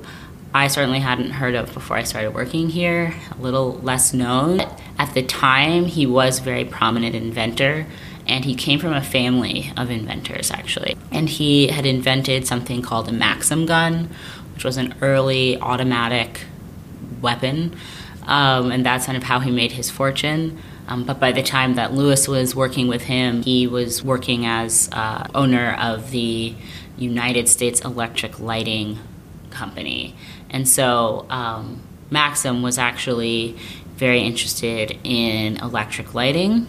I 0.53 0.67
certainly 0.67 0.99
hadn't 0.99 1.31
heard 1.31 1.55
of 1.55 1.73
before 1.73 1.97
I 1.97 2.03
started 2.03 2.33
working 2.33 2.69
here, 2.69 3.13
a 3.31 3.41
little 3.41 3.73
less 3.79 4.13
known. 4.13 4.61
At 4.99 5.13
the 5.13 5.23
time, 5.23 5.85
he 5.85 6.05
was 6.05 6.39
a 6.39 6.43
very 6.43 6.63
prominent 6.63 7.15
inventor, 7.15 7.87
and 8.27 8.45
he 8.45 8.53
came 8.53 8.79
from 8.79 8.93
a 8.93 9.01
family 9.01 9.71
of 9.75 9.89
inventors, 9.89 10.51
actually. 10.51 10.95
And 11.11 11.27
he 11.27 11.67
had 11.67 11.85
invented 11.85 12.45
something 12.45 12.81
called 12.81 13.09
a 13.09 13.11
Maxim 13.11 13.65
gun, 13.65 14.09
which 14.53 14.63
was 14.63 14.77
an 14.77 14.93
early 15.01 15.57
automatic 15.59 16.41
weapon, 17.21 17.75
um, 18.27 18.71
and 18.71 18.85
that's 18.85 19.07
kind 19.07 19.17
of 19.17 19.23
how 19.23 19.39
he 19.39 19.49
made 19.49 19.71
his 19.71 19.89
fortune. 19.89 20.61
Um, 20.87 21.03
but 21.05 21.19
by 21.19 21.31
the 21.31 21.43
time 21.43 21.75
that 21.75 21.93
Lewis 21.93 22.27
was 22.27 22.55
working 22.55 22.87
with 22.87 23.03
him, 23.03 23.41
he 23.43 23.67
was 23.67 24.03
working 24.03 24.45
as 24.45 24.89
uh, 24.91 25.27
owner 25.33 25.75
of 25.79 26.11
the 26.11 26.55
United 26.97 27.47
States 27.47 27.81
Electric 27.81 28.39
Lighting 28.39 28.99
Company. 29.49 30.15
And 30.49 30.67
so 30.67 31.25
um, 31.29 31.81
Maxim 32.11 32.61
was 32.61 32.77
actually 32.77 33.57
very 33.95 34.21
interested 34.21 34.97
in 35.03 35.57
electric 35.57 36.13
lighting, 36.13 36.67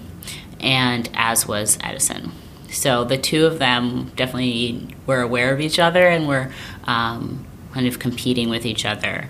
and 0.60 1.08
as 1.14 1.48
was 1.48 1.78
Edison. 1.82 2.32
So 2.70 3.04
the 3.04 3.18
two 3.18 3.46
of 3.46 3.58
them 3.58 4.12
definitely 4.16 4.94
were 5.06 5.20
aware 5.20 5.52
of 5.52 5.60
each 5.60 5.78
other 5.78 6.06
and 6.06 6.26
were 6.26 6.52
um, 6.84 7.46
kind 7.72 7.86
of 7.86 7.98
competing 7.98 8.48
with 8.48 8.66
each 8.66 8.84
other 8.84 9.28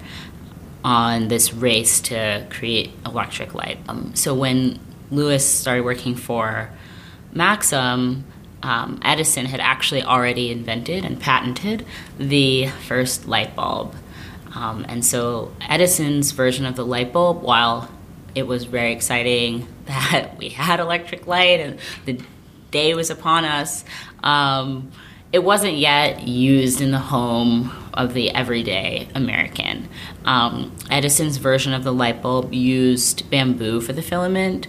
on 0.85 1.29
this 1.29 1.55
race 1.55 2.01
to 2.03 2.47
create 2.51 2.93
electric 3.07 3.55
light. 3.55 3.79
Um, 3.89 4.15
so 4.15 4.35
when 4.35 4.79
Lewis 5.11 5.45
started 5.47 5.83
working 5.83 6.15
for 6.15 6.71
Maxim, 7.33 8.25
um, 8.63 9.01
Edison 9.03 9.47
had 9.47 9.61
actually 9.61 10.03
already 10.03 10.51
invented 10.51 11.05
and 11.05 11.19
patented 11.21 11.87
the 12.19 12.69
first 12.87 13.27
light 13.27 13.57
bulb. 13.57 13.95
Um, 14.55 14.85
and 14.89 15.05
so 15.05 15.53
Edison's 15.69 16.31
version 16.31 16.65
of 16.67 16.77
the 16.77 16.85
light 16.85 17.13
bulb, 17.13 17.43
while 17.43 17.91
it 18.35 18.47
was 18.47 18.65
very 18.65 18.93
exciting 18.93 19.67
that 19.87 20.37
we 20.39 20.51
had 20.51 20.81
electric 20.81 21.27
light 21.27 21.61
and 21.61 21.79
the 22.05 22.21
day 22.71 22.95
was 22.95 23.11
upon 23.11 23.45
us, 23.45 23.85
um, 24.23 24.91
it 25.35 25.43
wasn't 25.43 25.75
yet 25.75 26.29
used 26.29 26.81
in 26.81 26.93
the 26.93 26.99
home 27.01 27.73
of 27.93 28.15
the 28.15 28.31
everyday 28.31 29.09
American. 29.17 29.89
Um, 30.25 30.71
Edison's 30.93 31.39
version 31.39 31.73
of 31.73 31.83
the 31.83 31.93
light 31.93 32.23
bulb 32.23 32.55
used 32.55 33.29
bamboo 33.31 33.81
for 33.81 33.93
the 33.93 34.01
filament, 34.01 34.69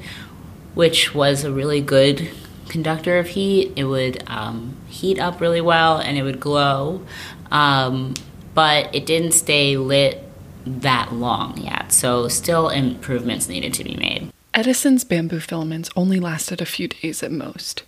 which 0.73 1.13
was 1.13 1.43
a 1.43 1.51
really 1.51 1.81
good 1.81 2.31
conductor 2.67 3.19
of 3.19 3.27
heat. 3.27 3.73
It 3.75 3.83
would 3.83 4.23
um, 4.25 4.75
heat 4.87 5.19
up 5.19 5.39
really 5.39 5.61
well 5.61 5.99
and 5.99 6.17
it 6.17 6.23
would 6.23 6.39
glow, 6.39 7.05
um, 7.51 8.15
but 8.55 8.93
it 8.95 9.05
didn't 9.05 9.33
stay 9.33 9.77
lit 9.77 10.23
that 10.65 11.13
long 11.13 11.59
yet. 11.59 11.91
So, 11.91 12.27
still 12.27 12.69
improvements 12.69 13.47
needed 13.47 13.75
to 13.75 13.83
be 13.83 13.95
made. 13.97 14.33
Edison's 14.51 15.03
bamboo 15.03 15.41
filaments 15.41 15.91
only 15.95 16.19
lasted 16.19 16.59
a 16.59 16.65
few 16.65 16.87
days 16.87 17.21
at 17.21 17.31
most. 17.31 17.83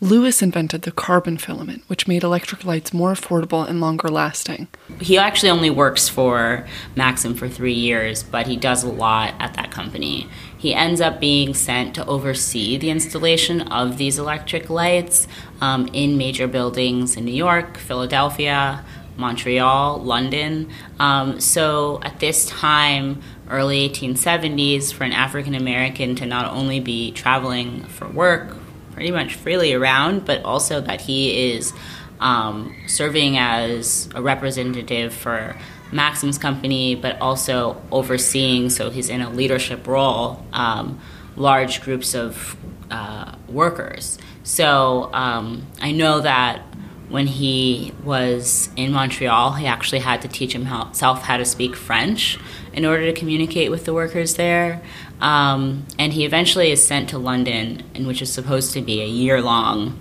Lewis 0.00 0.42
invented 0.42 0.82
the 0.82 0.92
carbon 0.92 1.38
filament, 1.38 1.82
which 1.86 2.06
made 2.06 2.22
electric 2.22 2.66
lights 2.66 2.92
more 2.92 3.14
affordable 3.14 3.66
and 3.66 3.80
longer 3.80 4.08
lasting. 4.08 4.68
He 5.00 5.16
actually 5.16 5.48
only 5.48 5.70
works 5.70 6.06
for 6.06 6.66
Maxim 6.94 7.34
for 7.34 7.48
three 7.48 7.72
years, 7.72 8.22
but 8.22 8.46
he 8.46 8.58
does 8.58 8.84
a 8.84 8.88
lot 8.88 9.34
at 9.38 9.54
that 9.54 9.70
company. 9.70 10.28
He 10.58 10.74
ends 10.74 11.00
up 11.00 11.18
being 11.18 11.54
sent 11.54 11.94
to 11.94 12.04
oversee 12.04 12.76
the 12.76 12.90
installation 12.90 13.62
of 13.62 13.96
these 13.96 14.18
electric 14.18 14.68
lights 14.68 15.28
um, 15.62 15.88
in 15.94 16.18
major 16.18 16.46
buildings 16.46 17.16
in 17.16 17.24
New 17.24 17.34
York, 17.34 17.78
Philadelphia, 17.78 18.84
Montreal, 19.16 20.02
London. 20.02 20.68
Um, 20.98 21.40
so 21.40 22.00
at 22.02 22.20
this 22.20 22.44
time, 22.44 23.22
early 23.48 23.88
1870s, 23.88 24.92
for 24.92 25.04
an 25.04 25.12
African 25.12 25.54
American 25.54 26.16
to 26.16 26.26
not 26.26 26.52
only 26.52 26.80
be 26.80 27.12
traveling 27.12 27.84
for 27.84 28.08
work, 28.08 28.54
pretty 28.96 29.10
much 29.10 29.34
freely 29.34 29.74
around, 29.74 30.24
but 30.24 30.42
also 30.42 30.80
that 30.80 31.02
he 31.02 31.52
is 31.52 31.74
um, 32.18 32.74
serving 32.86 33.36
as 33.36 34.08
a 34.14 34.22
representative 34.22 35.12
for 35.12 35.54
Maxim's 35.92 36.38
company, 36.38 36.94
but 36.94 37.20
also 37.20 37.80
overseeing, 37.92 38.70
so 38.70 38.88
he's 38.88 39.10
in 39.10 39.20
a 39.20 39.28
leadership 39.28 39.86
role, 39.86 40.42
um, 40.54 40.98
large 41.36 41.82
groups 41.82 42.14
of 42.14 42.56
uh, 42.90 43.34
workers. 43.50 44.16
So 44.44 45.10
um, 45.12 45.66
I 45.78 45.92
know 45.92 46.20
that 46.20 46.62
when 47.10 47.26
he 47.26 47.92
was 48.02 48.70
in 48.76 48.92
Montreal, 48.92 49.52
he 49.52 49.66
actually 49.66 49.98
had 49.98 50.22
to 50.22 50.28
teach 50.28 50.54
himself 50.54 51.22
how 51.22 51.36
to 51.36 51.44
speak 51.44 51.76
French 51.76 52.38
in 52.72 52.86
order 52.86 53.04
to 53.04 53.12
communicate 53.12 53.70
with 53.70 53.84
the 53.84 53.92
workers 53.92 54.36
there. 54.36 54.82
Um, 55.20 55.86
and 55.98 56.12
he 56.12 56.24
eventually 56.24 56.70
is 56.70 56.84
sent 56.86 57.10
to 57.10 57.18
London, 57.18 57.82
in 57.94 58.06
which 58.06 58.20
is 58.20 58.32
supposed 58.32 58.72
to 58.74 58.82
be 58.82 59.00
a 59.00 59.06
year 59.06 59.40
long 59.40 59.98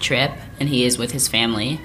trip, 0.00 0.32
and 0.58 0.68
he 0.68 0.84
is 0.84 0.98
with 0.98 1.12
his 1.12 1.28
family. 1.28 1.80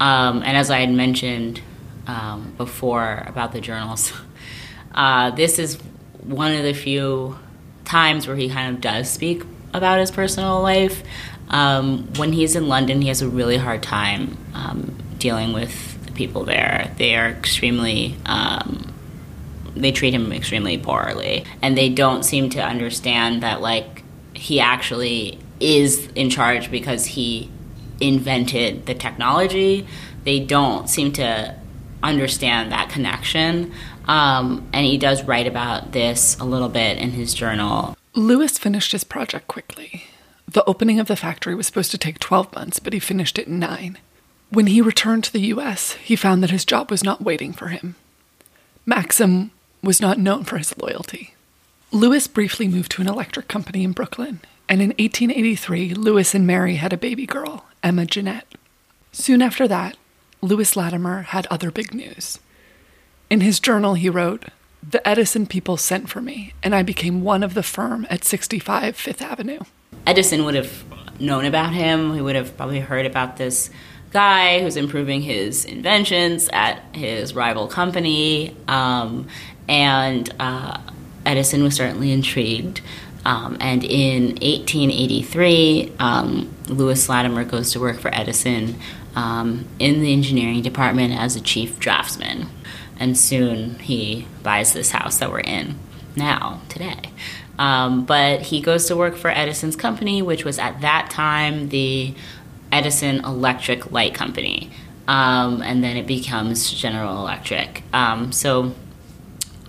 Um, 0.00 0.42
and 0.42 0.56
as 0.56 0.70
I 0.70 0.80
had 0.80 0.90
mentioned 0.90 1.60
um, 2.06 2.54
before 2.56 3.24
about 3.26 3.52
the 3.52 3.60
journals, 3.60 4.12
uh, 4.94 5.30
this 5.30 5.58
is 5.58 5.76
one 6.22 6.52
of 6.52 6.62
the 6.62 6.72
few 6.72 7.38
times 7.84 8.26
where 8.26 8.36
he 8.36 8.48
kind 8.48 8.74
of 8.74 8.80
does 8.80 9.10
speak 9.10 9.44
about 9.74 9.98
his 9.98 10.10
personal 10.10 10.62
life. 10.62 11.02
Um, 11.48 12.12
when 12.14 12.32
he's 12.32 12.56
in 12.56 12.68
London, 12.68 13.02
he 13.02 13.08
has 13.08 13.22
a 13.22 13.28
really 13.28 13.56
hard 13.56 13.82
time 13.82 14.36
um, 14.54 14.96
dealing 15.18 15.52
with 15.52 16.06
the 16.06 16.12
people 16.12 16.44
there. 16.44 16.92
They 16.96 17.16
are 17.16 17.28
extremely 17.28 18.16
um, 18.24 18.91
they 19.74 19.92
treat 19.92 20.14
him 20.14 20.32
extremely 20.32 20.78
poorly. 20.78 21.44
And 21.60 21.76
they 21.76 21.88
don't 21.88 22.24
seem 22.24 22.50
to 22.50 22.60
understand 22.62 23.42
that 23.42 23.60
like 23.60 24.02
he 24.34 24.60
actually 24.60 25.38
is 25.60 26.08
in 26.14 26.30
charge 26.30 26.70
because 26.70 27.06
he 27.06 27.50
invented 28.00 28.86
the 28.86 28.94
technology. 28.94 29.86
They 30.24 30.40
don't 30.40 30.88
seem 30.88 31.12
to 31.14 31.54
understand 32.02 32.72
that 32.72 32.90
connection. 32.90 33.72
Um, 34.06 34.66
and 34.72 34.84
he 34.84 34.98
does 34.98 35.22
write 35.22 35.46
about 35.46 35.92
this 35.92 36.36
a 36.40 36.44
little 36.44 36.68
bit 36.68 36.98
in 36.98 37.10
his 37.10 37.34
journal. 37.34 37.96
Lewis 38.14 38.58
finished 38.58 38.92
his 38.92 39.04
project 39.04 39.46
quickly. 39.46 40.04
The 40.48 40.64
opening 40.64 40.98
of 40.98 41.06
the 41.06 41.16
factory 41.16 41.54
was 41.54 41.66
supposed 41.66 41.92
to 41.92 41.98
take 41.98 42.18
12 42.18 42.54
months 42.54 42.78
but 42.78 42.92
he 42.92 42.98
finished 42.98 43.38
it 43.38 43.46
in 43.46 43.58
nine. 43.58 43.98
When 44.50 44.66
he 44.66 44.82
returned 44.82 45.24
to 45.24 45.32
the 45.32 45.40
us 45.40 45.92
he 45.94 46.16
found 46.16 46.42
that 46.42 46.50
his 46.50 46.64
job 46.64 46.90
was 46.90 47.04
not 47.04 47.22
waiting 47.22 47.52
for 47.52 47.68
him. 47.68 47.94
Maxim 48.84 49.52
was 49.82 50.00
not 50.00 50.18
known 50.18 50.44
for 50.44 50.58
his 50.58 50.76
loyalty. 50.78 51.34
Lewis 51.90 52.26
briefly 52.26 52.68
moved 52.68 52.90
to 52.92 53.02
an 53.02 53.08
electric 53.08 53.48
company 53.48 53.84
in 53.84 53.92
Brooklyn, 53.92 54.40
and 54.68 54.80
in 54.80 54.88
1883, 54.90 55.94
Lewis 55.94 56.34
and 56.34 56.46
Mary 56.46 56.76
had 56.76 56.92
a 56.92 56.96
baby 56.96 57.26
girl, 57.26 57.66
Emma 57.82 58.06
Jeanette. 58.06 58.54
Soon 59.10 59.42
after 59.42 59.68
that, 59.68 59.96
Lewis 60.40 60.74
Latimer 60.76 61.22
had 61.22 61.46
other 61.48 61.70
big 61.70 61.92
news. 61.92 62.38
In 63.28 63.40
his 63.40 63.60
journal, 63.60 63.94
he 63.94 64.08
wrote, 64.08 64.46
The 64.88 65.06
Edison 65.06 65.46
people 65.46 65.76
sent 65.76 66.08
for 66.08 66.20
me, 66.20 66.54
and 66.62 66.74
I 66.74 66.82
became 66.82 67.22
one 67.22 67.42
of 67.42 67.54
the 67.54 67.62
firm 67.62 68.06
at 68.08 68.24
65 68.24 68.96
Fifth 68.96 69.20
Avenue. 69.20 69.60
Edison 70.06 70.44
would 70.44 70.54
have 70.54 70.84
known 71.20 71.44
about 71.44 71.72
him. 71.74 72.14
He 72.14 72.20
would 72.20 72.36
have 72.36 72.56
probably 72.56 72.80
heard 72.80 73.06
about 73.06 73.36
this 73.36 73.70
guy 74.10 74.60
who's 74.60 74.76
improving 74.76 75.22
his 75.22 75.64
inventions 75.64 76.48
at 76.52 76.82
his 76.94 77.34
rival 77.34 77.66
company. 77.66 78.54
Um, 78.68 79.28
and 79.68 80.32
uh, 80.38 80.80
Edison 81.24 81.62
was 81.62 81.74
certainly 81.76 82.12
intrigued. 82.12 82.80
Um, 83.24 83.56
and 83.60 83.84
in 83.84 84.30
1883, 84.40 85.92
um, 85.98 86.52
Lewis 86.66 87.08
Latimer 87.08 87.44
goes 87.44 87.72
to 87.72 87.80
work 87.80 88.00
for 88.00 88.12
Edison 88.12 88.76
um, 89.14 89.66
in 89.78 90.00
the 90.00 90.12
engineering 90.12 90.62
department 90.62 91.14
as 91.14 91.36
a 91.36 91.40
chief 91.40 91.78
draftsman. 91.78 92.48
And 92.98 93.16
soon 93.16 93.78
he 93.78 94.26
buys 94.42 94.72
this 94.72 94.90
house 94.90 95.18
that 95.18 95.30
we're 95.30 95.40
in 95.40 95.78
now, 96.16 96.60
today. 96.68 97.10
Um, 97.58 98.04
but 98.04 98.42
he 98.42 98.60
goes 98.60 98.86
to 98.86 98.96
work 98.96 99.16
for 99.16 99.30
Edison's 99.30 99.76
company, 99.76 100.22
which 100.22 100.44
was 100.44 100.58
at 100.58 100.80
that 100.80 101.10
time 101.10 101.68
the 101.68 102.14
Edison 102.70 103.24
Electric 103.24 103.92
Light 103.92 104.14
Company. 104.14 104.70
Um, 105.06 105.62
and 105.62 105.82
then 105.82 105.96
it 105.96 106.06
becomes 106.06 106.72
General 106.72 107.18
Electric. 107.18 107.82
Um, 107.92 108.32
so 108.32 108.74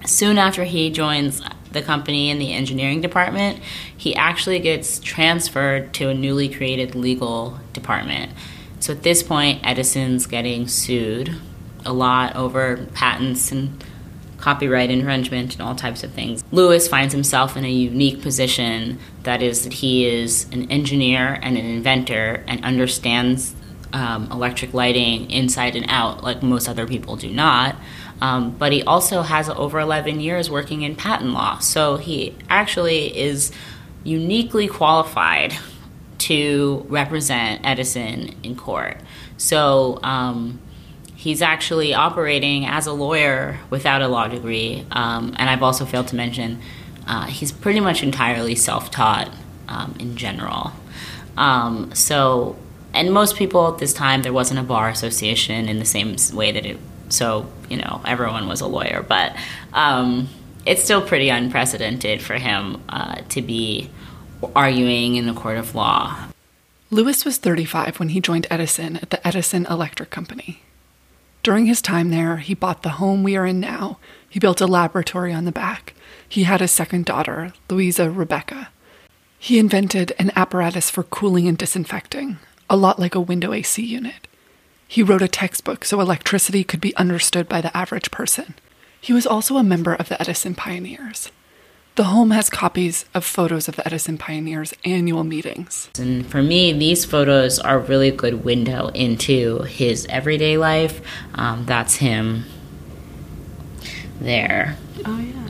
Soon 0.06 0.38
after 0.38 0.64
he 0.64 0.90
joins 0.90 1.42
the 1.72 1.82
company 1.82 2.30
in 2.30 2.40
the 2.40 2.54
engineering 2.54 3.02
department, 3.02 3.60
he 3.96 4.16
actually 4.16 4.60
gets 4.60 5.00
transferred 5.00 5.94
to 5.96 6.10
a 6.10 6.14
newly 6.14 6.50
created 6.50 6.96
legal 6.96 7.60
department. 7.74 8.32
So 8.80 8.94
at 8.94 9.04
this 9.04 9.24
point, 9.24 9.66
Edison's 9.66 10.28
getting 10.28 10.68
sued 10.68 11.36
a 11.86 11.94
lot 11.94 12.36
over 12.36 12.86
patents 12.94 13.52
and 13.52 13.84
copyright 14.38 14.92
infringement 14.92 15.54
and 15.54 15.62
all 15.62 15.74
types 15.74 16.04
of 16.04 16.12
things. 16.12 16.44
Lewis 16.52 16.88
finds 16.88 17.14
himself 17.14 17.56
in 17.56 17.64
a 17.64 17.72
unique 17.72 18.22
position 18.22 19.00
that 19.24 19.42
is 19.42 19.64
that 19.64 19.72
he 19.72 20.06
is 20.06 20.48
an 20.52 20.70
engineer 20.70 21.40
and 21.42 21.58
an 21.58 21.66
inventor 21.66 22.44
and 22.46 22.64
understands 22.66 23.56
um, 23.94 24.30
electric 24.32 24.74
lighting 24.74 25.30
inside 25.32 25.76
and 25.76 25.86
out 25.88 26.24
like 26.24 26.44
most 26.44 26.68
other 26.68 26.86
people 26.86 27.16
do 27.16 27.30
not. 27.30 27.76
Um, 28.22 28.52
but 28.52 28.72
he 28.72 28.84
also 28.84 29.22
has 29.22 29.50
over 29.50 29.80
11 29.80 30.20
years 30.20 30.50
working 30.50 30.82
in 30.82 30.96
patent 30.96 31.32
law. 31.32 31.60
So 31.60 31.98
he 31.98 32.36
actually 32.50 33.18
is 33.18 33.52
uniquely 34.04 34.68
qualified 34.68 35.54
to 36.20 36.86
represent 36.90 37.62
Edison 37.66 38.36
in 38.44 38.56
court. 38.56 38.98
So 39.38 40.00
um, 40.04 40.62
he's 41.16 41.42
actually 41.42 41.94
operating 41.94 42.66
as 42.66 42.88
a 42.88 42.94
lawyer 42.94 43.60
without 43.70 44.02
a 44.02 44.08
law 44.08 44.28
degree. 44.28 44.86
Um, 44.92 45.36
and 45.38 45.50
I've 45.50 45.64
also 45.64 45.86
failed 45.86 46.08
to 46.10 46.16
mention 46.16 46.62
uh, 47.08 47.26
he's 47.26 47.52
pretty 47.52 47.80
much 47.80 48.04
entirely 48.04 48.56
self 48.56 48.90
taught 48.90 49.30
um, 49.68 49.96
in 50.00 50.16
general. 50.16 50.72
Um, 51.36 51.94
so, 51.94 52.56
and 52.94 53.12
most 53.12 53.36
people 53.36 53.68
at 53.68 53.80
this 53.80 53.94
time, 53.94 54.22
there 54.22 54.34
wasn't 54.34 54.60
a 54.60 54.64
bar 54.64 54.90
association 54.90 55.68
in 55.68 55.80
the 55.80 55.86
same 55.86 56.16
way 56.34 56.52
that 56.52 56.66
it 56.66 56.78
so 57.10 57.48
you 57.70 57.78
know 57.78 58.02
everyone 58.06 58.48
was 58.48 58.62
a 58.62 58.68
lawyer, 58.68 59.06
but 59.08 59.36
um, 59.74 60.30
it's 60.66 60.84
still 60.84 61.02
pretty 61.02 61.30
unprecedented 61.30 62.22
for 62.22 62.36
him 62.36 62.82
uh, 62.90 63.16
to 63.30 63.42
be 63.42 63.90
arguing 64.56 65.16
in 65.16 65.26
the 65.26 65.34
court 65.34 65.58
of 65.58 65.76
law. 65.76 66.28
Lewis 66.92 67.26
was 67.26 67.38
35 67.38 68.00
when 68.00 68.10
he 68.10 68.22
joined 68.22 68.46
Edison 68.50 68.98
at 68.98 69.10
the 69.10 69.26
Edison 69.26 69.66
Electric 69.66 70.10
Company. 70.10 70.62
During 71.42 71.66
his 71.66 71.82
time 71.82 72.10
there, 72.10 72.38
he 72.38 72.54
bought 72.54 72.84
the 72.84 72.98
home 73.02 73.24
we 73.24 73.36
are 73.36 73.46
in 73.46 73.60
now. 73.60 73.98
He 74.30 74.40
built 74.40 74.62
a 74.62 74.68
laboratory 74.68 75.34
on 75.34 75.46
the 75.46 75.52
back. 75.52 75.94
He 76.28 76.44
had 76.44 76.62
a 76.62 76.68
second 76.68 77.06
daughter, 77.06 77.54
Louisa 77.70 78.10
Rebecca. 78.10 78.70
He 79.38 79.60
invented 79.60 80.14
an 80.18 80.32
apparatus 80.36 80.90
for 80.90 81.04
cooling 81.04 81.48
and 81.48 81.58
disinfecting, 81.58 82.38
a 82.70 82.78
lot 82.78 83.00
like 83.00 83.16
a 83.16 83.22
window 83.22 83.54
AC 83.54 83.84
unit. 83.84 84.28
He 84.88 85.04
wrote 85.04 85.22
a 85.22 85.28
textbook 85.28 85.86
so 85.86 86.00
electricity 86.00 86.64
could 86.64 86.82
be 86.82 86.96
understood 86.96 87.50
by 87.50 87.62
the 87.62 87.76
average 87.76 88.12
person. 88.12 88.56
He 89.00 89.14
was 89.14 89.26
also 89.26 89.58
a 89.58 89.64
member 89.64 89.94
of 89.94 90.08
the 90.08 90.22
Edison 90.22 90.56
Pioneers. 90.56 91.32
The 91.96 92.06
home 92.06 92.32
has 92.32 92.50
copies 92.50 93.06
of 93.14 93.24
photos 93.24 93.68
of 93.68 93.76
the 93.76 93.86
Edison 93.86 94.18
Pioneers' 94.18 94.74
annual 94.84 95.24
meetings. 95.24 95.90
And 96.00 96.26
for 96.26 96.42
me, 96.42 96.74
these 96.74 97.06
photos 97.06 97.60
are 97.60 97.78
a 97.78 97.84
really 97.84 98.10
good 98.10 98.44
window 98.44 98.88
into 98.90 99.62
his 99.64 100.08
everyday 100.10 100.58
life. 100.58 101.02
Um, 101.36 101.66
that's 101.66 101.96
him 101.96 102.46
there. 104.20 104.78
Oh, 105.06 105.20
yeah. 105.20 105.50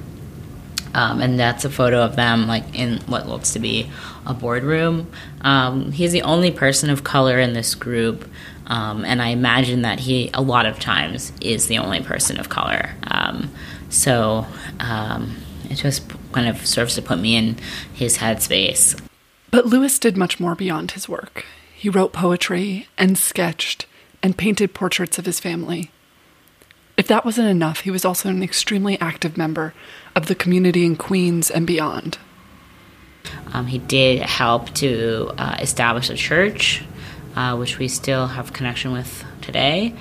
Um, 0.93 1.21
and 1.21 1.39
that's 1.39 1.63
a 1.63 1.69
photo 1.69 2.01
of 2.01 2.15
them 2.15 2.47
like 2.47 2.77
in 2.77 2.99
what 3.07 3.27
looks 3.27 3.53
to 3.53 3.59
be 3.59 3.89
a 4.25 4.33
boardroom. 4.33 5.11
Um, 5.41 5.91
he's 5.91 6.11
the 6.11 6.21
only 6.21 6.51
person 6.51 6.89
of 6.89 7.03
color 7.03 7.39
in 7.39 7.53
this 7.53 7.75
group. 7.75 8.29
Um, 8.67 9.03
and 9.03 9.21
I 9.21 9.29
imagine 9.29 9.81
that 9.81 9.99
he, 9.99 10.29
a 10.33 10.41
lot 10.41 10.65
of 10.65 10.79
times, 10.79 11.33
is 11.41 11.67
the 11.67 11.77
only 11.77 12.01
person 12.01 12.39
of 12.39 12.49
color. 12.49 12.91
Um, 13.07 13.51
so 13.89 14.45
um, 14.79 15.37
it 15.69 15.75
just 15.75 16.03
kind 16.31 16.47
of 16.47 16.65
serves 16.65 16.95
to 16.95 17.01
put 17.01 17.19
me 17.19 17.35
in 17.35 17.57
his 17.93 18.17
headspace. 18.17 18.99
But 19.51 19.65
Lewis 19.65 19.99
did 19.99 20.17
much 20.17 20.39
more 20.39 20.55
beyond 20.55 20.91
his 20.91 21.07
work. 21.07 21.45
He 21.75 21.89
wrote 21.89 22.13
poetry 22.13 22.87
and 22.97 23.17
sketched 23.17 23.85
and 24.23 24.37
painted 24.37 24.73
portraits 24.73 25.19
of 25.19 25.25
his 25.25 25.39
family. 25.39 25.91
If 26.95 27.07
that 27.07 27.25
wasn't 27.25 27.49
enough, 27.49 27.81
he 27.81 27.91
was 27.91 28.05
also 28.05 28.29
an 28.29 28.41
extremely 28.41 28.99
active 29.01 29.37
member 29.37 29.73
of 30.15 30.27
the 30.27 30.35
community 30.35 30.85
in 30.85 30.95
Queens 30.95 31.51
and 31.51 31.67
beyond. 31.67 32.17
Um, 33.53 33.67
he 33.67 33.77
did 33.77 34.21
help 34.21 34.73
to 34.75 35.31
uh, 35.37 35.57
establish 35.59 36.09
a 36.09 36.15
church, 36.15 36.83
uh, 37.35 37.55
which 37.55 37.77
we 37.77 37.87
still 37.87 38.27
have 38.27 38.53
connection 38.53 38.91
with 38.91 39.23
today. 39.41 39.95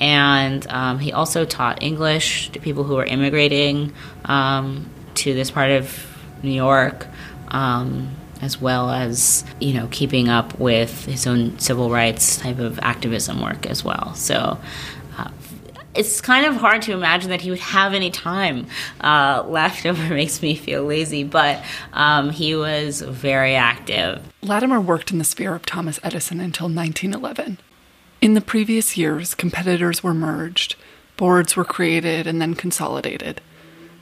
And 0.00 0.66
um, 0.68 0.98
he 0.98 1.12
also 1.12 1.44
taught 1.44 1.82
English 1.82 2.50
to 2.50 2.60
people 2.60 2.84
who 2.84 2.96
were 2.96 3.04
immigrating 3.04 3.92
um, 4.24 4.90
to 5.14 5.34
this 5.34 5.50
part 5.50 5.70
of 5.70 6.06
New 6.42 6.52
York, 6.52 7.06
um, 7.48 8.14
as 8.42 8.60
well 8.60 8.90
as 8.90 9.44
you 9.60 9.72
know 9.72 9.88
keeping 9.90 10.28
up 10.28 10.58
with 10.58 11.06
his 11.06 11.26
own 11.26 11.58
civil 11.58 11.90
rights 11.90 12.36
type 12.36 12.58
of 12.58 12.78
activism 12.80 13.40
work 13.40 13.66
as 13.66 13.82
well. 13.82 14.14
So 14.14 14.58
it's 15.96 16.20
kind 16.20 16.46
of 16.46 16.56
hard 16.56 16.82
to 16.82 16.92
imagine 16.92 17.30
that 17.30 17.40
he 17.40 17.50
would 17.50 17.58
have 17.58 17.94
any 17.94 18.10
time 18.10 18.66
uh, 19.00 19.44
left 19.46 19.86
over. 19.86 20.02
Makes 20.14 20.42
me 20.42 20.54
feel 20.54 20.84
lazy, 20.84 21.24
but 21.24 21.62
um, 21.92 22.30
he 22.30 22.54
was 22.54 23.00
very 23.00 23.54
active. 23.54 24.22
Latimer 24.42 24.80
worked 24.80 25.10
in 25.10 25.18
the 25.18 25.24
sphere 25.24 25.54
of 25.54 25.66
Thomas 25.66 25.98
Edison 26.02 26.40
until 26.40 26.66
1911. 26.66 27.58
In 28.20 28.34
the 28.34 28.40
previous 28.40 28.96
years, 28.96 29.34
competitors 29.34 30.02
were 30.02 30.14
merged, 30.14 30.76
boards 31.16 31.56
were 31.56 31.64
created, 31.64 32.26
and 32.26 32.40
then 32.40 32.54
consolidated. 32.54 33.40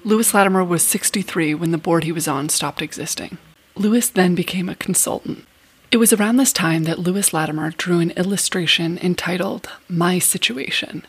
Lewis 0.05 0.35
Latimer 0.35 0.63
was 0.63 0.87
63 0.87 1.55
when 1.55 1.71
the 1.71 1.79
board 1.79 2.05
he 2.05 2.13
was 2.13 2.29
on 2.29 2.49
stopped 2.49 2.83
existing. 2.83 3.39
Lewis 3.75 4.09
then 4.09 4.35
became 4.35 4.69
a 4.69 4.75
consultant. 4.75 5.47
It 5.91 5.97
was 5.97 6.13
around 6.13 6.37
this 6.37 6.53
time 6.53 6.85
that 6.85 6.99
Lewis 6.99 7.33
Latimer 7.33 7.71
drew 7.71 8.01
an 8.01 8.11
illustration 8.13 8.99
entitled 8.99 9.69
My 9.89 10.19
Situation 10.19 11.07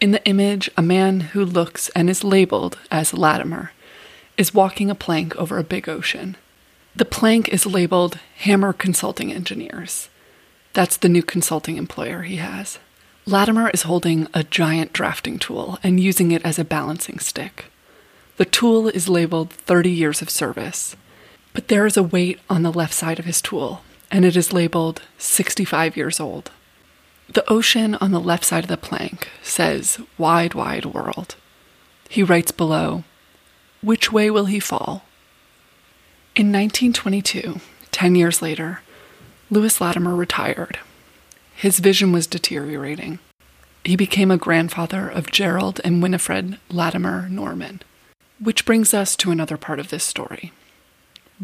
in 0.00 0.12
the 0.12 0.24
image, 0.24 0.70
a 0.76 0.82
man 0.82 1.20
who 1.20 1.44
looks 1.44 1.90
and 1.90 2.08
is 2.08 2.24
labeled 2.24 2.78
as 2.90 3.14
Latimer 3.14 3.72
is 4.36 4.54
walking 4.54 4.90
a 4.90 4.94
plank 4.94 5.36
over 5.36 5.58
a 5.58 5.64
big 5.64 5.88
ocean. 5.88 6.36
The 6.96 7.04
plank 7.04 7.48
is 7.50 7.66
labeled 7.66 8.18
Hammer 8.38 8.72
Consulting 8.72 9.32
Engineers. 9.32 10.08
That's 10.72 10.96
the 10.96 11.08
new 11.08 11.22
consulting 11.22 11.76
employer 11.76 12.22
he 12.22 12.36
has. 12.36 12.78
Latimer 13.26 13.68
is 13.70 13.82
holding 13.82 14.26
a 14.32 14.42
giant 14.42 14.92
drafting 14.92 15.38
tool 15.38 15.78
and 15.82 16.00
using 16.00 16.32
it 16.32 16.44
as 16.44 16.58
a 16.58 16.64
balancing 16.64 17.18
stick. 17.18 17.66
The 18.38 18.46
tool 18.46 18.88
is 18.88 19.08
labeled 19.08 19.50
30 19.52 19.90
years 19.90 20.22
of 20.22 20.30
service, 20.30 20.96
but 21.52 21.68
there 21.68 21.84
is 21.84 21.98
a 21.98 22.02
weight 22.02 22.40
on 22.48 22.62
the 22.62 22.72
left 22.72 22.94
side 22.94 23.18
of 23.18 23.26
his 23.26 23.42
tool, 23.42 23.82
and 24.10 24.24
it 24.24 24.36
is 24.36 24.52
labeled 24.52 25.02
65 25.18 25.96
years 25.96 26.18
old. 26.18 26.50
The 27.32 27.48
ocean 27.48 27.94
on 27.96 28.10
the 28.10 28.20
left 28.20 28.44
side 28.44 28.64
of 28.64 28.70
the 28.70 28.76
plank 28.76 29.28
says, 29.40 30.00
Wide, 30.18 30.54
wide 30.54 30.86
world. 30.86 31.36
He 32.08 32.24
writes 32.24 32.50
below, 32.50 33.04
Which 33.82 34.10
way 34.10 34.30
will 34.30 34.46
he 34.46 34.58
fall? 34.58 35.04
In 36.34 36.46
1922, 36.48 37.60
10 37.92 38.14
years 38.16 38.42
later, 38.42 38.80
Lewis 39.48 39.80
Latimer 39.80 40.16
retired. 40.16 40.80
His 41.54 41.78
vision 41.78 42.10
was 42.10 42.26
deteriorating. 42.26 43.20
He 43.84 43.94
became 43.94 44.32
a 44.32 44.36
grandfather 44.36 45.08
of 45.08 45.30
Gerald 45.30 45.80
and 45.84 46.02
Winifred 46.02 46.58
Latimer 46.68 47.28
Norman. 47.28 47.80
Which 48.40 48.64
brings 48.64 48.92
us 48.92 49.14
to 49.16 49.30
another 49.30 49.56
part 49.56 49.78
of 49.78 49.90
this 49.90 50.02
story. 50.02 50.52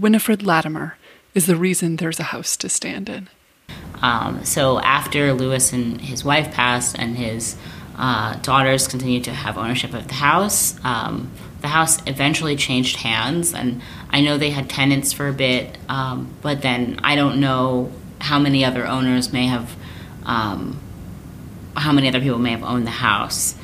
Winifred 0.00 0.42
Latimer 0.42 0.96
is 1.32 1.46
the 1.46 1.56
reason 1.56 1.96
there's 1.96 2.18
a 2.18 2.24
house 2.34 2.56
to 2.56 2.68
stand 2.68 3.08
in. 3.08 3.28
Um, 4.02 4.44
so 4.44 4.78
after 4.80 5.32
Lewis 5.32 5.72
and 5.72 6.00
his 6.00 6.24
wife 6.24 6.52
passed, 6.52 6.98
and 6.98 7.16
his 7.16 7.56
uh, 7.96 8.34
daughters 8.36 8.86
continued 8.86 9.24
to 9.24 9.32
have 9.32 9.56
ownership 9.56 9.94
of 9.94 10.08
the 10.08 10.14
house, 10.14 10.78
um, 10.84 11.30
the 11.62 11.68
house 11.68 11.98
eventually 12.06 12.56
changed 12.56 12.96
hands. 12.96 13.54
And 13.54 13.80
I 14.10 14.20
know 14.20 14.38
they 14.38 14.50
had 14.50 14.68
tenants 14.68 15.12
for 15.12 15.28
a 15.28 15.32
bit, 15.32 15.78
um, 15.88 16.34
but 16.42 16.62
then 16.62 17.00
I 17.02 17.16
don't 17.16 17.40
know 17.40 17.90
how 18.20 18.38
many 18.38 18.64
other 18.64 18.86
owners 18.86 19.32
may 19.32 19.46
have, 19.46 19.74
um, 20.24 20.80
how 21.74 21.92
many 21.92 22.08
other 22.08 22.20
people 22.20 22.38
may 22.38 22.50
have 22.50 22.62
owned 22.62 22.86
the 22.86 22.90
house 22.90 23.54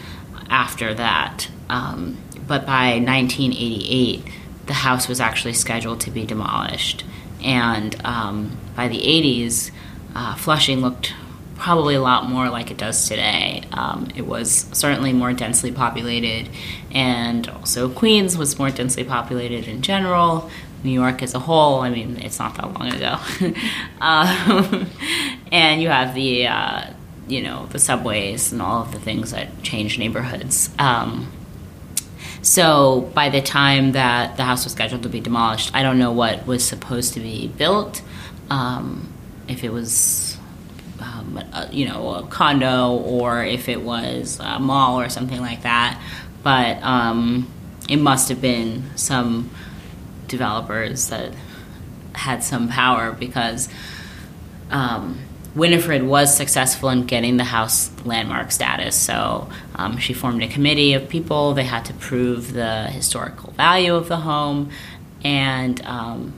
after 0.48 0.94
that. 0.94 1.48
Um, 1.68 2.18
but 2.46 2.66
by 2.66 2.98
1988, 2.98 4.24
the 4.66 4.72
house 4.72 5.08
was 5.08 5.20
actually 5.20 5.54
scheduled 5.54 6.00
to 6.02 6.10
be 6.10 6.24
demolished. 6.24 7.04
And 7.42 7.96
um, 8.04 8.56
by 8.76 8.88
the 8.88 8.98
80s, 8.98 9.70
uh, 10.14 10.34
Flushing 10.36 10.80
looked 10.80 11.14
probably 11.56 11.94
a 11.94 12.00
lot 12.00 12.28
more 12.28 12.50
like 12.50 12.70
it 12.70 12.76
does 12.76 13.08
today. 13.08 13.62
Um, 13.72 14.08
it 14.16 14.26
was 14.26 14.66
certainly 14.72 15.12
more 15.12 15.32
densely 15.32 15.70
populated, 15.70 16.48
and 16.90 17.48
also 17.48 17.88
Queens 17.88 18.36
was 18.36 18.58
more 18.58 18.70
densely 18.70 19.04
populated 19.04 19.68
in 19.68 19.82
general. 19.82 20.50
New 20.82 20.90
York 20.90 21.22
as 21.22 21.34
a 21.34 21.38
whole, 21.38 21.80
I 21.80 21.90
mean, 21.90 22.16
it's 22.16 22.38
not 22.40 22.56
that 22.56 22.72
long 22.72 22.92
ago. 22.92 23.18
um, 24.00 24.90
and 25.52 25.80
you 25.80 25.88
have 25.88 26.14
the, 26.14 26.48
uh, 26.48 26.86
you 27.28 27.40
know, 27.40 27.66
the 27.66 27.78
subways 27.78 28.50
and 28.50 28.60
all 28.60 28.82
of 28.82 28.92
the 28.92 28.98
things 28.98 29.30
that 29.30 29.62
change 29.62 29.98
neighborhoods. 29.98 30.70
Um, 30.80 31.30
so 32.42 33.12
by 33.14 33.28
the 33.28 33.40
time 33.40 33.92
that 33.92 34.36
the 34.36 34.42
house 34.42 34.64
was 34.64 34.72
scheduled 34.72 35.04
to 35.04 35.08
be 35.08 35.20
demolished, 35.20 35.70
I 35.72 35.84
don't 35.84 35.98
know 35.98 36.10
what 36.10 36.46
was 36.46 36.64
supposed 36.64 37.14
to 37.14 37.20
be 37.20 37.46
built. 37.46 38.02
Um, 38.50 39.11
if 39.48 39.64
it 39.64 39.72
was 39.72 40.36
um, 41.00 41.38
a, 41.52 41.68
you 41.72 41.86
know 41.86 42.14
a 42.14 42.26
condo 42.26 42.96
or 42.96 43.44
if 43.44 43.68
it 43.68 43.82
was 43.82 44.38
a 44.40 44.58
mall 44.58 45.00
or 45.00 45.08
something 45.08 45.40
like 45.40 45.62
that 45.62 46.00
but 46.42 46.82
um, 46.82 47.50
it 47.88 47.96
must 47.96 48.28
have 48.28 48.40
been 48.40 48.84
some 48.96 49.50
developers 50.28 51.08
that 51.08 51.32
had 52.14 52.42
some 52.42 52.68
power 52.68 53.12
because 53.12 53.68
um, 54.70 55.18
Winifred 55.54 56.02
was 56.02 56.34
successful 56.34 56.88
in 56.88 57.04
getting 57.04 57.36
the 57.36 57.44
house 57.44 57.90
landmark 58.04 58.50
status. 58.50 58.96
So 58.96 59.48
um, 59.74 59.98
she 59.98 60.14
formed 60.14 60.42
a 60.42 60.48
committee 60.48 60.94
of 60.94 61.08
people. 61.08 61.52
They 61.52 61.64
had 61.64 61.84
to 61.86 61.94
prove 61.94 62.54
the 62.54 62.86
historical 62.86 63.52
value 63.52 63.94
of 63.94 64.08
the 64.08 64.16
home, 64.16 64.70
and 65.22 65.80
um, 65.84 66.32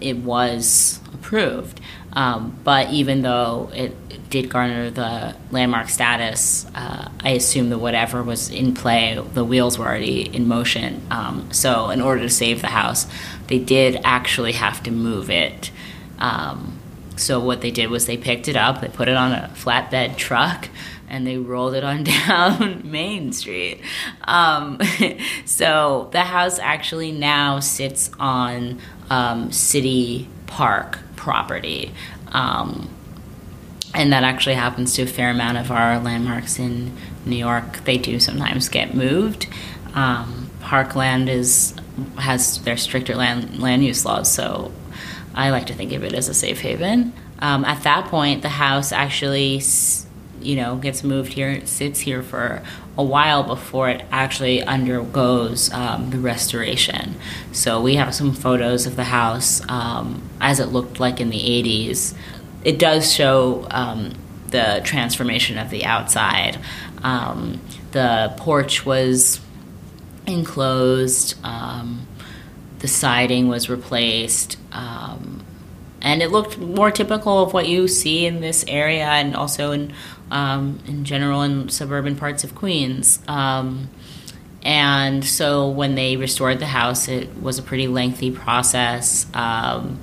it 0.00 0.16
was 0.16 0.98
approved. 1.20 1.80
Um, 2.12 2.58
but 2.64 2.90
even 2.90 3.22
though 3.22 3.70
it, 3.72 3.94
did 4.30 4.48
garner 4.48 4.90
the 4.90 5.34
landmark 5.50 5.88
status, 5.88 6.64
uh, 6.74 7.10
I 7.20 7.30
assume 7.30 7.68
that 7.70 7.78
whatever 7.78 8.22
was 8.22 8.48
in 8.48 8.74
play, 8.74 9.20
the 9.34 9.44
wheels 9.44 9.76
were 9.76 9.84
already 9.86 10.22
in 10.34 10.46
motion. 10.46 11.02
Um, 11.10 11.52
so, 11.52 11.90
in 11.90 12.00
order 12.00 12.22
to 12.22 12.30
save 12.30 12.60
the 12.60 12.68
house, 12.68 13.06
they 13.48 13.58
did 13.58 14.00
actually 14.04 14.52
have 14.52 14.82
to 14.84 14.92
move 14.92 15.30
it. 15.30 15.72
Um, 16.18 16.78
so, 17.16 17.40
what 17.40 17.60
they 17.60 17.72
did 17.72 17.90
was 17.90 18.06
they 18.06 18.16
picked 18.16 18.46
it 18.46 18.56
up, 18.56 18.80
they 18.80 18.88
put 18.88 19.08
it 19.08 19.16
on 19.16 19.32
a 19.32 19.50
flatbed 19.54 20.16
truck, 20.16 20.68
and 21.08 21.26
they 21.26 21.36
rolled 21.36 21.74
it 21.74 21.82
on 21.82 22.04
down 22.26 22.88
Main 22.88 23.32
Street. 23.32 23.80
Um, 24.24 24.80
so, 25.44 26.08
the 26.12 26.22
house 26.22 26.60
actually 26.60 27.10
now 27.10 27.58
sits 27.58 28.12
on 28.20 28.78
um, 29.10 29.50
City 29.50 30.28
Park 30.46 31.00
property. 31.20 31.92
Um, 32.32 32.88
and 33.94 34.12
that 34.12 34.24
actually 34.24 34.54
happens 34.54 34.94
to 34.94 35.02
a 35.02 35.06
fair 35.06 35.30
amount 35.30 35.58
of 35.58 35.70
our 35.70 36.00
landmarks 36.00 36.58
in 36.58 36.96
New 37.26 37.36
York. 37.36 37.84
They 37.84 37.98
do 37.98 38.18
sometimes 38.18 38.68
get 38.68 38.94
moved. 38.94 39.46
Um, 39.94 40.50
parkland 40.60 41.28
is 41.28 41.74
has 42.16 42.62
their 42.62 42.76
stricter 42.76 43.14
land 43.14 43.60
land 43.60 43.84
use 43.84 44.04
laws, 44.06 44.32
so 44.32 44.72
I 45.34 45.50
like 45.50 45.66
to 45.66 45.74
think 45.74 45.92
of 45.92 46.04
it 46.04 46.14
as 46.14 46.28
a 46.28 46.34
safe 46.34 46.60
haven. 46.60 47.12
Um, 47.40 47.64
at 47.64 47.82
that 47.82 48.06
point, 48.06 48.42
the 48.42 48.48
house 48.48 48.92
actually, 48.92 49.60
you 50.40 50.56
know, 50.56 50.76
gets 50.76 51.04
moved 51.04 51.32
here, 51.34 51.66
sits 51.66 52.00
here 52.00 52.22
for 52.22 52.62
a 53.00 53.02
while 53.02 53.42
before 53.42 53.88
it 53.88 54.04
actually 54.12 54.62
undergoes 54.62 55.72
um, 55.72 56.10
the 56.10 56.18
restoration. 56.18 57.16
So 57.50 57.80
we 57.80 57.94
have 57.94 58.14
some 58.14 58.34
photos 58.34 58.84
of 58.84 58.94
the 58.96 59.04
house 59.04 59.62
um, 59.70 60.28
as 60.38 60.60
it 60.60 60.66
looked 60.66 61.00
like 61.00 61.18
in 61.18 61.30
the 61.30 61.38
80s. 61.38 62.14
It 62.62 62.78
does 62.78 63.10
show 63.10 63.66
um, 63.70 64.12
the 64.48 64.82
transformation 64.84 65.56
of 65.56 65.70
the 65.70 65.86
outside. 65.86 66.58
Um, 67.02 67.62
the 67.92 68.34
porch 68.36 68.84
was 68.84 69.40
enclosed, 70.26 71.42
um, 71.42 72.06
the 72.80 72.88
siding 72.88 73.48
was 73.48 73.70
replaced. 73.70 74.58
Um, 74.72 75.42
and 76.02 76.22
it 76.22 76.30
looked 76.30 76.58
more 76.58 76.90
typical 76.90 77.42
of 77.42 77.54
what 77.54 77.66
you 77.66 77.88
see 77.88 78.26
in 78.26 78.42
this 78.42 78.62
area 78.68 79.06
and 79.06 79.34
also 79.34 79.72
in 79.72 79.94
um, 80.30 80.78
in 80.86 81.04
general 81.04 81.42
in 81.42 81.68
suburban 81.68 82.16
parts 82.16 82.44
of 82.44 82.54
Queens. 82.54 83.20
Um, 83.28 83.90
and 84.62 85.24
so 85.24 85.68
when 85.70 85.94
they 85.94 86.16
restored 86.16 86.58
the 86.58 86.66
house, 86.66 87.08
it 87.08 87.34
was 87.40 87.58
a 87.58 87.62
pretty 87.62 87.88
lengthy 87.88 88.30
process. 88.30 89.26
Um, 89.34 90.00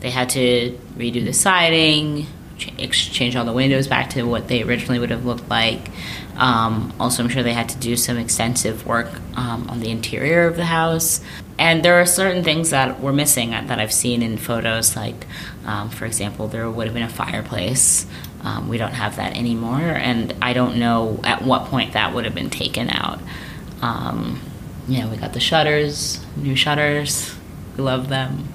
they 0.00 0.10
had 0.10 0.30
to 0.30 0.78
redo 0.96 1.24
the 1.24 1.32
siding, 1.32 2.26
ch- 2.56 3.12
change 3.12 3.36
all 3.36 3.44
the 3.44 3.52
windows 3.52 3.86
back 3.86 4.10
to 4.10 4.22
what 4.22 4.48
they 4.48 4.62
originally 4.62 4.98
would 4.98 5.10
have 5.10 5.26
looked 5.26 5.48
like. 5.48 5.90
Um, 6.36 6.92
also, 7.00 7.22
I'm 7.22 7.28
sure 7.28 7.42
they 7.42 7.52
had 7.52 7.68
to 7.70 7.78
do 7.78 7.96
some 7.96 8.16
extensive 8.16 8.86
work 8.86 9.10
um, 9.36 9.68
on 9.68 9.80
the 9.80 9.90
interior 9.90 10.46
of 10.46 10.56
the 10.56 10.64
house. 10.64 11.20
And 11.58 11.84
there 11.84 12.00
are 12.00 12.06
certain 12.06 12.44
things 12.44 12.70
that 12.70 13.00
were 13.00 13.12
missing 13.12 13.50
that 13.50 13.80
I've 13.80 13.92
seen 13.92 14.22
in 14.22 14.38
photos, 14.38 14.94
like, 14.94 15.26
um, 15.66 15.90
for 15.90 16.06
example, 16.06 16.46
there 16.46 16.70
would 16.70 16.86
have 16.86 16.94
been 16.94 17.02
a 17.02 17.08
fireplace. 17.08 18.06
Um, 18.42 18.68
we 18.68 18.78
don't 18.78 18.92
have 18.92 19.16
that 19.16 19.36
anymore, 19.36 19.80
and 19.80 20.34
I 20.40 20.52
don't 20.52 20.78
know 20.78 21.20
at 21.24 21.42
what 21.42 21.66
point 21.66 21.94
that 21.94 22.14
would 22.14 22.24
have 22.24 22.34
been 22.34 22.50
taken 22.50 22.88
out. 22.88 23.20
Um, 23.82 24.40
you 24.86 25.00
know, 25.00 25.08
we 25.08 25.16
got 25.16 25.32
the 25.32 25.40
shutters, 25.40 26.24
new 26.36 26.56
shutters. 26.56 27.34
We 27.76 27.84
love 27.84 28.08
them. 28.08 28.48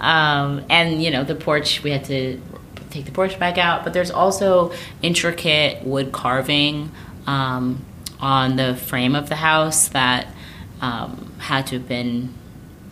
Um, 0.00 0.64
and, 0.68 1.02
you 1.02 1.10
know, 1.10 1.24
the 1.24 1.34
porch, 1.34 1.82
we 1.82 1.90
had 1.90 2.04
to 2.06 2.40
take 2.90 3.06
the 3.06 3.12
porch 3.12 3.38
back 3.38 3.58
out, 3.58 3.84
but 3.84 3.92
there's 3.92 4.10
also 4.10 4.72
intricate 5.00 5.84
wood 5.84 6.12
carving 6.12 6.90
um, 7.26 7.84
on 8.20 8.56
the 8.56 8.76
frame 8.76 9.14
of 9.14 9.28
the 9.28 9.36
house 9.36 9.88
that 9.88 10.26
um, 10.80 11.32
had 11.38 11.66
to 11.68 11.76
have 11.78 11.88
been 11.88 12.34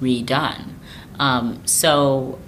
redone. 0.01 0.65
Um, 1.19 1.67
so 1.67 2.39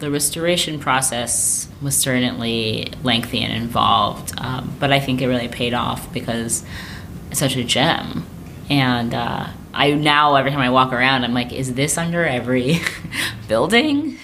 the 0.00 0.10
restoration 0.10 0.80
process 0.80 1.68
was 1.82 1.94
certainly 1.94 2.90
lengthy 3.04 3.40
and 3.40 3.52
involved, 3.52 4.32
um, 4.38 4.74
but 4.80 4.92
I 4.92 4.98
think 4.98 5.20
it 5.20 5.28
really 5.28 5.48
paid 5.48 5.74
off 5.74 6.12
because 6.12 6.64
it's 7.30 7.38
such 7.38 7.54
a 7.56 7.62
gem. 7.62 8.26
And 8.70 9.14
uh, 9.14 9.48
I 9.74 9.92
now, 9.92 10.34
every 10.36 10.50
time 10.50 10.60
I 10.60 10.70
walk 10.70 10.92
around, 10.92 11.24
I'm 11.24 11.34
like, 11.34 11.52
is 11.52 11.74
this 11.74 11.98
under 11.98 12.24
every 12.24 12.80
building? 13.48 14.18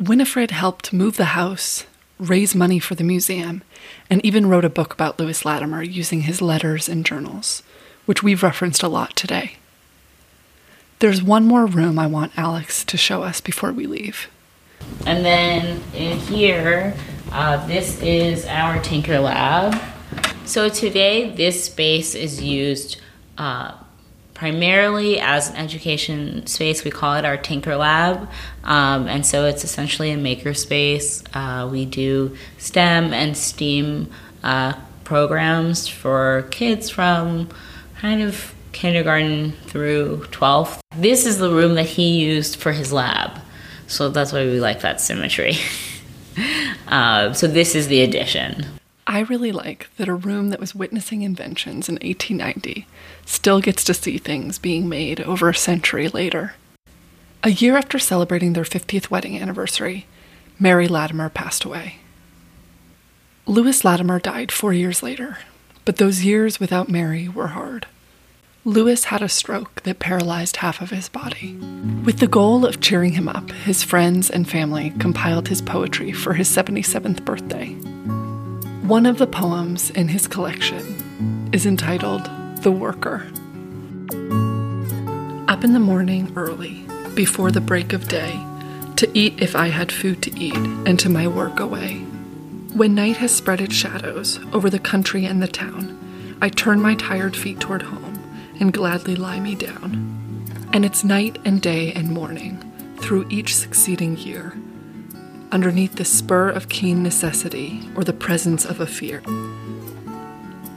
Winifred 0.00 0.50
helped 0.50 0.92
move 0.92 1.16
the 1.16 1.26
house, 1.26 1.84
raise 2.18 2.54
money 2.54 2.78
for 2.78 2.94
the 2.94 3.04
museum, 3.04 3.62
and 4.08 4.24
even 4.24 4.46
wrote 4.46 4.64
a 4.64 4.70
book 4.70 4.94
about 4.94 5.18
Lewis 5.18 5.44
Latimer 5.44 5.82
using 5.82 6.22
his 6.22 6.40
letters 6.40 6.88
and 6.88 7.04
journals, 7.04 7.62
which 8.06 8.22
we've 8.22 8.42
referenced 8.42 8.82
a 8.82 8.88
lot 8.88 9.14
today. 9.14 9.56
There's 11.00 11.22
one 11.22 11.44
more 11.44 11.66
room 11.66 11.98
I 11.98 12.06
want 12.06 12.38
Alex 12.38 12.82
to 12.84 12.96
show 12.96 13.22
us 13.22 13.42
before 13.42 13.72
we 13.72 13.86
leave. 13.86 14.28
And 15.06 15.24
then 15.24 15.82
in 15.94 16.18
here, 16.18 16.94
uh, 17.32 17.64
this 17.66 18.00
is 18.02 18.46
our 18.46 18.80
Tinker 18.82 19.18
Lab. 19.18 19.80
So 20.44 20.68
today, 20.68 21.30
this 21.30 21.64
space 21.64 22.14
is 22.14 22.42
used 22.42 23.00
uh, 23.38 23.74
primarily 24.34 25.18
as 25.18 25.50
an 25.50 25.56
education 25.56 26.46
space. 26.46 26.84
We 26.84 26.90
call 26.90 27.14
it 27.14 27.24
our 27.24 27.36
Tinker 27.36 27.76
Lab. 27.76 28.28
Um, 28.64 29.08
and 29.08 29.24
so 29.24 29.46
it's 29.46 29.64
essentially 29.64 30.10
a 30.10 30.16
maker 30.16 30.54
space. 30.54 31.24
Uh, 31.32 31.68
we 31.70 31.84
do 31.84 32.36
STEM 32.58 33.12
and 33.12 33.36
STEAM 33.36 34.10
uh, 34.42 34.74
programs 35.04 35.88
for 35.88 36.46
kids 36.50 36.90
from 36.90 37.48
kind 37.98 38.22
of 38.22 38.54
kindergarten 38.72 39.52
through 39.66 40.26
12th. 40.30 40.80
This 40.94 41.24
is 41.24 41.38
the 41.38 41.50
room 41.50 41.74
that 41.76 41.86
he 41.86 42.22
used 42.22 42.56
for 42.56 42.72
his 42.72 42.92
lab. 42.92 43.40
So 43.86 44.08
that's 44.08 44.32
why 44.32 44.44
we 44.44 44.60
like 44.60 44.80
that 44.80 45.00
symmetry. 45.00 45.56
uh, 46.88 47.32
so 47.32 47.46
this 47.46 47.74
is 47.74 47.88
the 47.88 48.02
addition. 48.02 48.66
I 49.06 49.20
really 49.20 49.52
like 49.52 49.88
that 49.98 50.08
a 50.08 50.14
room 50.14 50.50
that 50.50 50.58
was 50.58 50.74
witnessing 50.74 51.22
inventions 51.22 51.88
in 51.88 51.94
1890 51.94 52.86
still 53.24 53.60
gets 53.60 53.84
to 53.84 53.94
see 53.94 54.18
things 54.18 54.58
being 54.58 54.88
made 54.88 55.20
over 55.20 55.48
a 55.48 55.54
century 55.54 56.08
later. 56.08 56.54
A 57.44 57.50
year 57.50 57.76
after 57.76 58.00
celebrating 58.00 58.54
their 58.54 58.64
50th 58.64 59.08
wedding 59.08 59.40
anniversary, 59.40 60.06
Mary 60.58 60.88
Latimer 60.88 61.28
passed 61.28 61.64
away. 61.64 61.96
Lewis 63.46 63.84
Latimer 63.84 64.18
died 64.18 64.50
four 64.50 64.72
years 64.72 65.04
later, 65.04 65.38
but 65.84 65.98
those 65.98 66.24
years 66.24 66.58
without 66.58 66.88
Mary 66.88 67.28
were 67.28 67.48
hard. 67.48 67.86
Lewis 68.66 69.04
had 69.04 69.22
a 69.22 69.28
stroke 69.28 69.80
that 69.84 70.00
paralyzed 70.00 70.56
half 70.56 70.82
of 70.82 70.90
his 70.90 71.08
body. 71.08 71.56
With 72.04 72.18
the 72.18 72.26
goal 72.26 72.66
of 72.66 72.80
cheering 72.80 73.12
him 73.12 73.28
up, 73.28 73.52
his 73.52 73.84
friends 73.84 74.28
and 74.28 74.50
family 74.50 74.92
compiled 74.98 75.46
his 75.46 75.62
poetry 75.62 76.10
for 76.10 76.32
his 76.32 76.48
77th 76.48 77.24
birthday. 77.24 77.74
One 78.84 79.06
of 79.06 79.18
the 79.18 79.28
poems 79.28 79.90
in 79.90 80.08
his 80.08 80.26
collection 80.26 81.48
is 81.52 81.64
entitled 81.64 82.28
The 82.62 82.72
Worker. 82.72 83.28
Up 85.46 85.62
in 85.62 85.72
the 85.72 85.78
morning 85.78 86.32
early, 86.34 86.84
before 87.14 87.52
the 87.52 87.60
break 87.60 87.92
of 87.92 88.08
day, 88.08 88.36
to 88.96 89.08
eat 89.16 89.40
if 89.40 89.54
I 89.54 89.68
had 89.68 89.92
food 89.92 90.24
to 90.24 90.36
eat, 90.36 90.56
and 90.56 90.98
to 90.98 91.08
my 91.08 91.28
work 91.28 91.60
away. 91.60 91.98
When 92.74 92.96
night 92.96 93.18
has 93.18 93.30
spread 93.30 93.60
its 93.60 93.76
shadows 93.76 94.40
over 94.52 94.68
the 94.68 94.80
country 94.80 95.24
and 95.24 95.40
the 95.40 95.46
town, 95.46 96.36
I 96.42 96.48
turn 96.48 96.80
my 96.80 96.96
tired 96.96 97.36
feet 97.36 97.60
toward 97.60 97.82
home 97.82 98.05
and 98.60 98.72
gladly 98.72 99.16
lie 99.16 99.40
me 99.40 99.54
down. 99.54 100.46
And 100.72 100.84
it's 100.84 101.04
night 101.04 101.38
and 101.44 101.60
day 101.60 101.92
and 101.92 102.10
morning 102.10 102.62
through 102.98 103.26
each 103.28 103.54
succeeding 103.54 104.16
year, 104.16 104.56
underneath 105.52 105.96
the 105.96 106.04
spur 106.04 106.50
of 106.50 106.68
keen 106.68 107.02
necessity 107.02 107.88
or 107.94 108.04
the 108.04 108.12
presence 108.12 108.64
of 108.64 108.80
a 108.80 108.86
fear. 108.86 109.22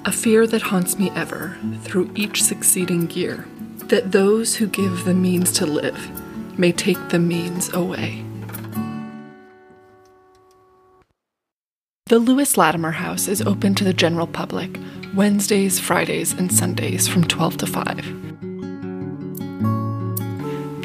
A 0.05 0.11
fear 0.11 0.47
that 0.47 0.61
haunts 0.61 0.97
me 0.97 1.11
ever 1.11 1.57
through 1.81 2.11
each 2.15 2.43
succeeding 2.43 3.09
year, 3.11 3.45
that 3.85 4.11
those 4.11 4.55
who 4.55 4.67
give 4.67 5.05
the 5.05 5.13
means 5.13 5.51
to 5.53 5.65
live 5.65 5.97
may 6.57 6.71
take 6.71 7.09
the 7.09 7.19
means 7.19 7.73
away. 7.73 8.23
The 12.07 12.19
Lewis 12.19 12.57
Latimer 12.57 12.91
House 12.91 13.27
is 13.27 13.41
open 13.41 13.75
to 13.75 13.83
the 13.83 13.93
general 13.93 14.25
public 14.25 14.79
Wednesdays, 15.15 15.79
Fridays, 15.79 16.33
and 16.33 16.51
Sundays 16.51 17.07
from 17.07 17.23
12 17.23 17.57
to 17.57 17.65
5. 17.65 17.85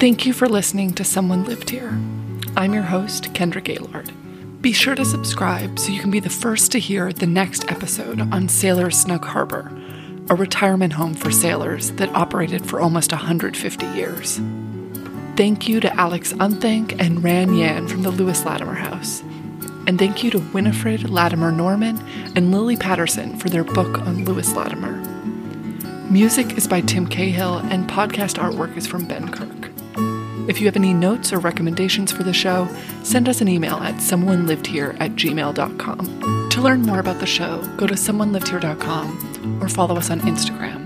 Thank 0.00 0.24
you 0.24 0.32
for 0.32 0.48
listening 0.48 0.94
to 0.94 1.04
Someone 1.04 1.44
Lived 1.44 1.68
Here. 1.68 1.98
I'm 2.56 2.72
your 2.72 2.84
host, 2.84 3.34
Kendra 3.34 3.62
Gaylord. 3.62 4.10
Be 4.62 4.72
sure 4.72 4.94
to 4.94 5.04
subscribe 5.04 5.78
so 5.78 5.92
you 5.92 6.00
can 6.00 6.10
be 6.10 6.20
the 6.20 6.30
first 6.30 6.72
to 6.72 6.78
hear 6.78 7.12
the 7.12 7.26
next 7.26 7.70
episode 7.70 8.20
on 8.32 8.48
Sailor 8.48 8.90
Snug 8.90 9.26
Harbor, 9.26 9.70
a 10.30 10.34
retirement 10.34 10.94
home 10.94 11.12
for 11.12 11.30
sailors 11.30 11.90
that 11.92 12.08
operated 12.14 12.64
for 12.64 12.80
almost 12.80 13.12
150 13.12 13.86
years. 13.88 14.40
Thank 15.36 15.68
you 15.68 15.80
to 15.80 15.94
Alex 15.96 16.32
Unthank 16.34 16.98
and 16.98 17.22
Ran 17.22 17.54
Yan 17.54 17.88
from 17.88 18.02
the 18.02 18.10
Lewis 18.10 18.46
Latimer 18.46 18.74
House. 18.74 19.22
And 19.86 19.98
thank 19.98 20.24
you 20.24 20.30
to 20.30 20.38
Winifred 20.38 21.10
Latimer 21.10 21.52
Norman 21.52 21.98
and 22.34 22.50
Lily 22.50 22.76
Patterson 22.76 23.38
for 23.38 23.48
their 23.50 23.64
book 23.64 23.98
on 24.00 24.24
Lewis 24.24 24.54
Latimer. 24.54 24.92
Music 26.10 26.56
is 26.56 26.66
by 26.66 26.80
Tim 26.80 27.06
Cahill, 27.06 27.58
and 27.58 27.88
podcast 27.88 28.38
artwork 28.38 28.76
is 28.76 28.86
from 28.86 29.06
Ben 29.06 29.30
Kirk. 29.30 29.70
If 30.48 30.60
you 30.60 30.66
have 30.66 30.76
any 30.76 30.92
notes 30.92 31.32
or 31.32 31.38
recommendations 31.38 32.12
for 32.12 32.22
the 32.22 32.32
show, 32.32 32.68
send 33.02 33.28
us 33.28 33.40
an 33.40 33.48
email 33.48 33.76
at 33.76 33.94
someonelivedhere 33.96 35.00
at 35.00 35.12
gmail.com. 35.12 36.48
To 36.50 36.60
learn 36.60 36.82
more 36.82 37.00
about 37.00 37.20
the 37.20 37.26
show, 37.26 37.62
go 37.76 37.86
to 37.86 37.94
someonelivedhere.com 37.94 39.62
or 39.62 39.68
follow 39.68 39.96
us 39.96 40.10
on 40.10 40.20
Instagram 40.20 40.83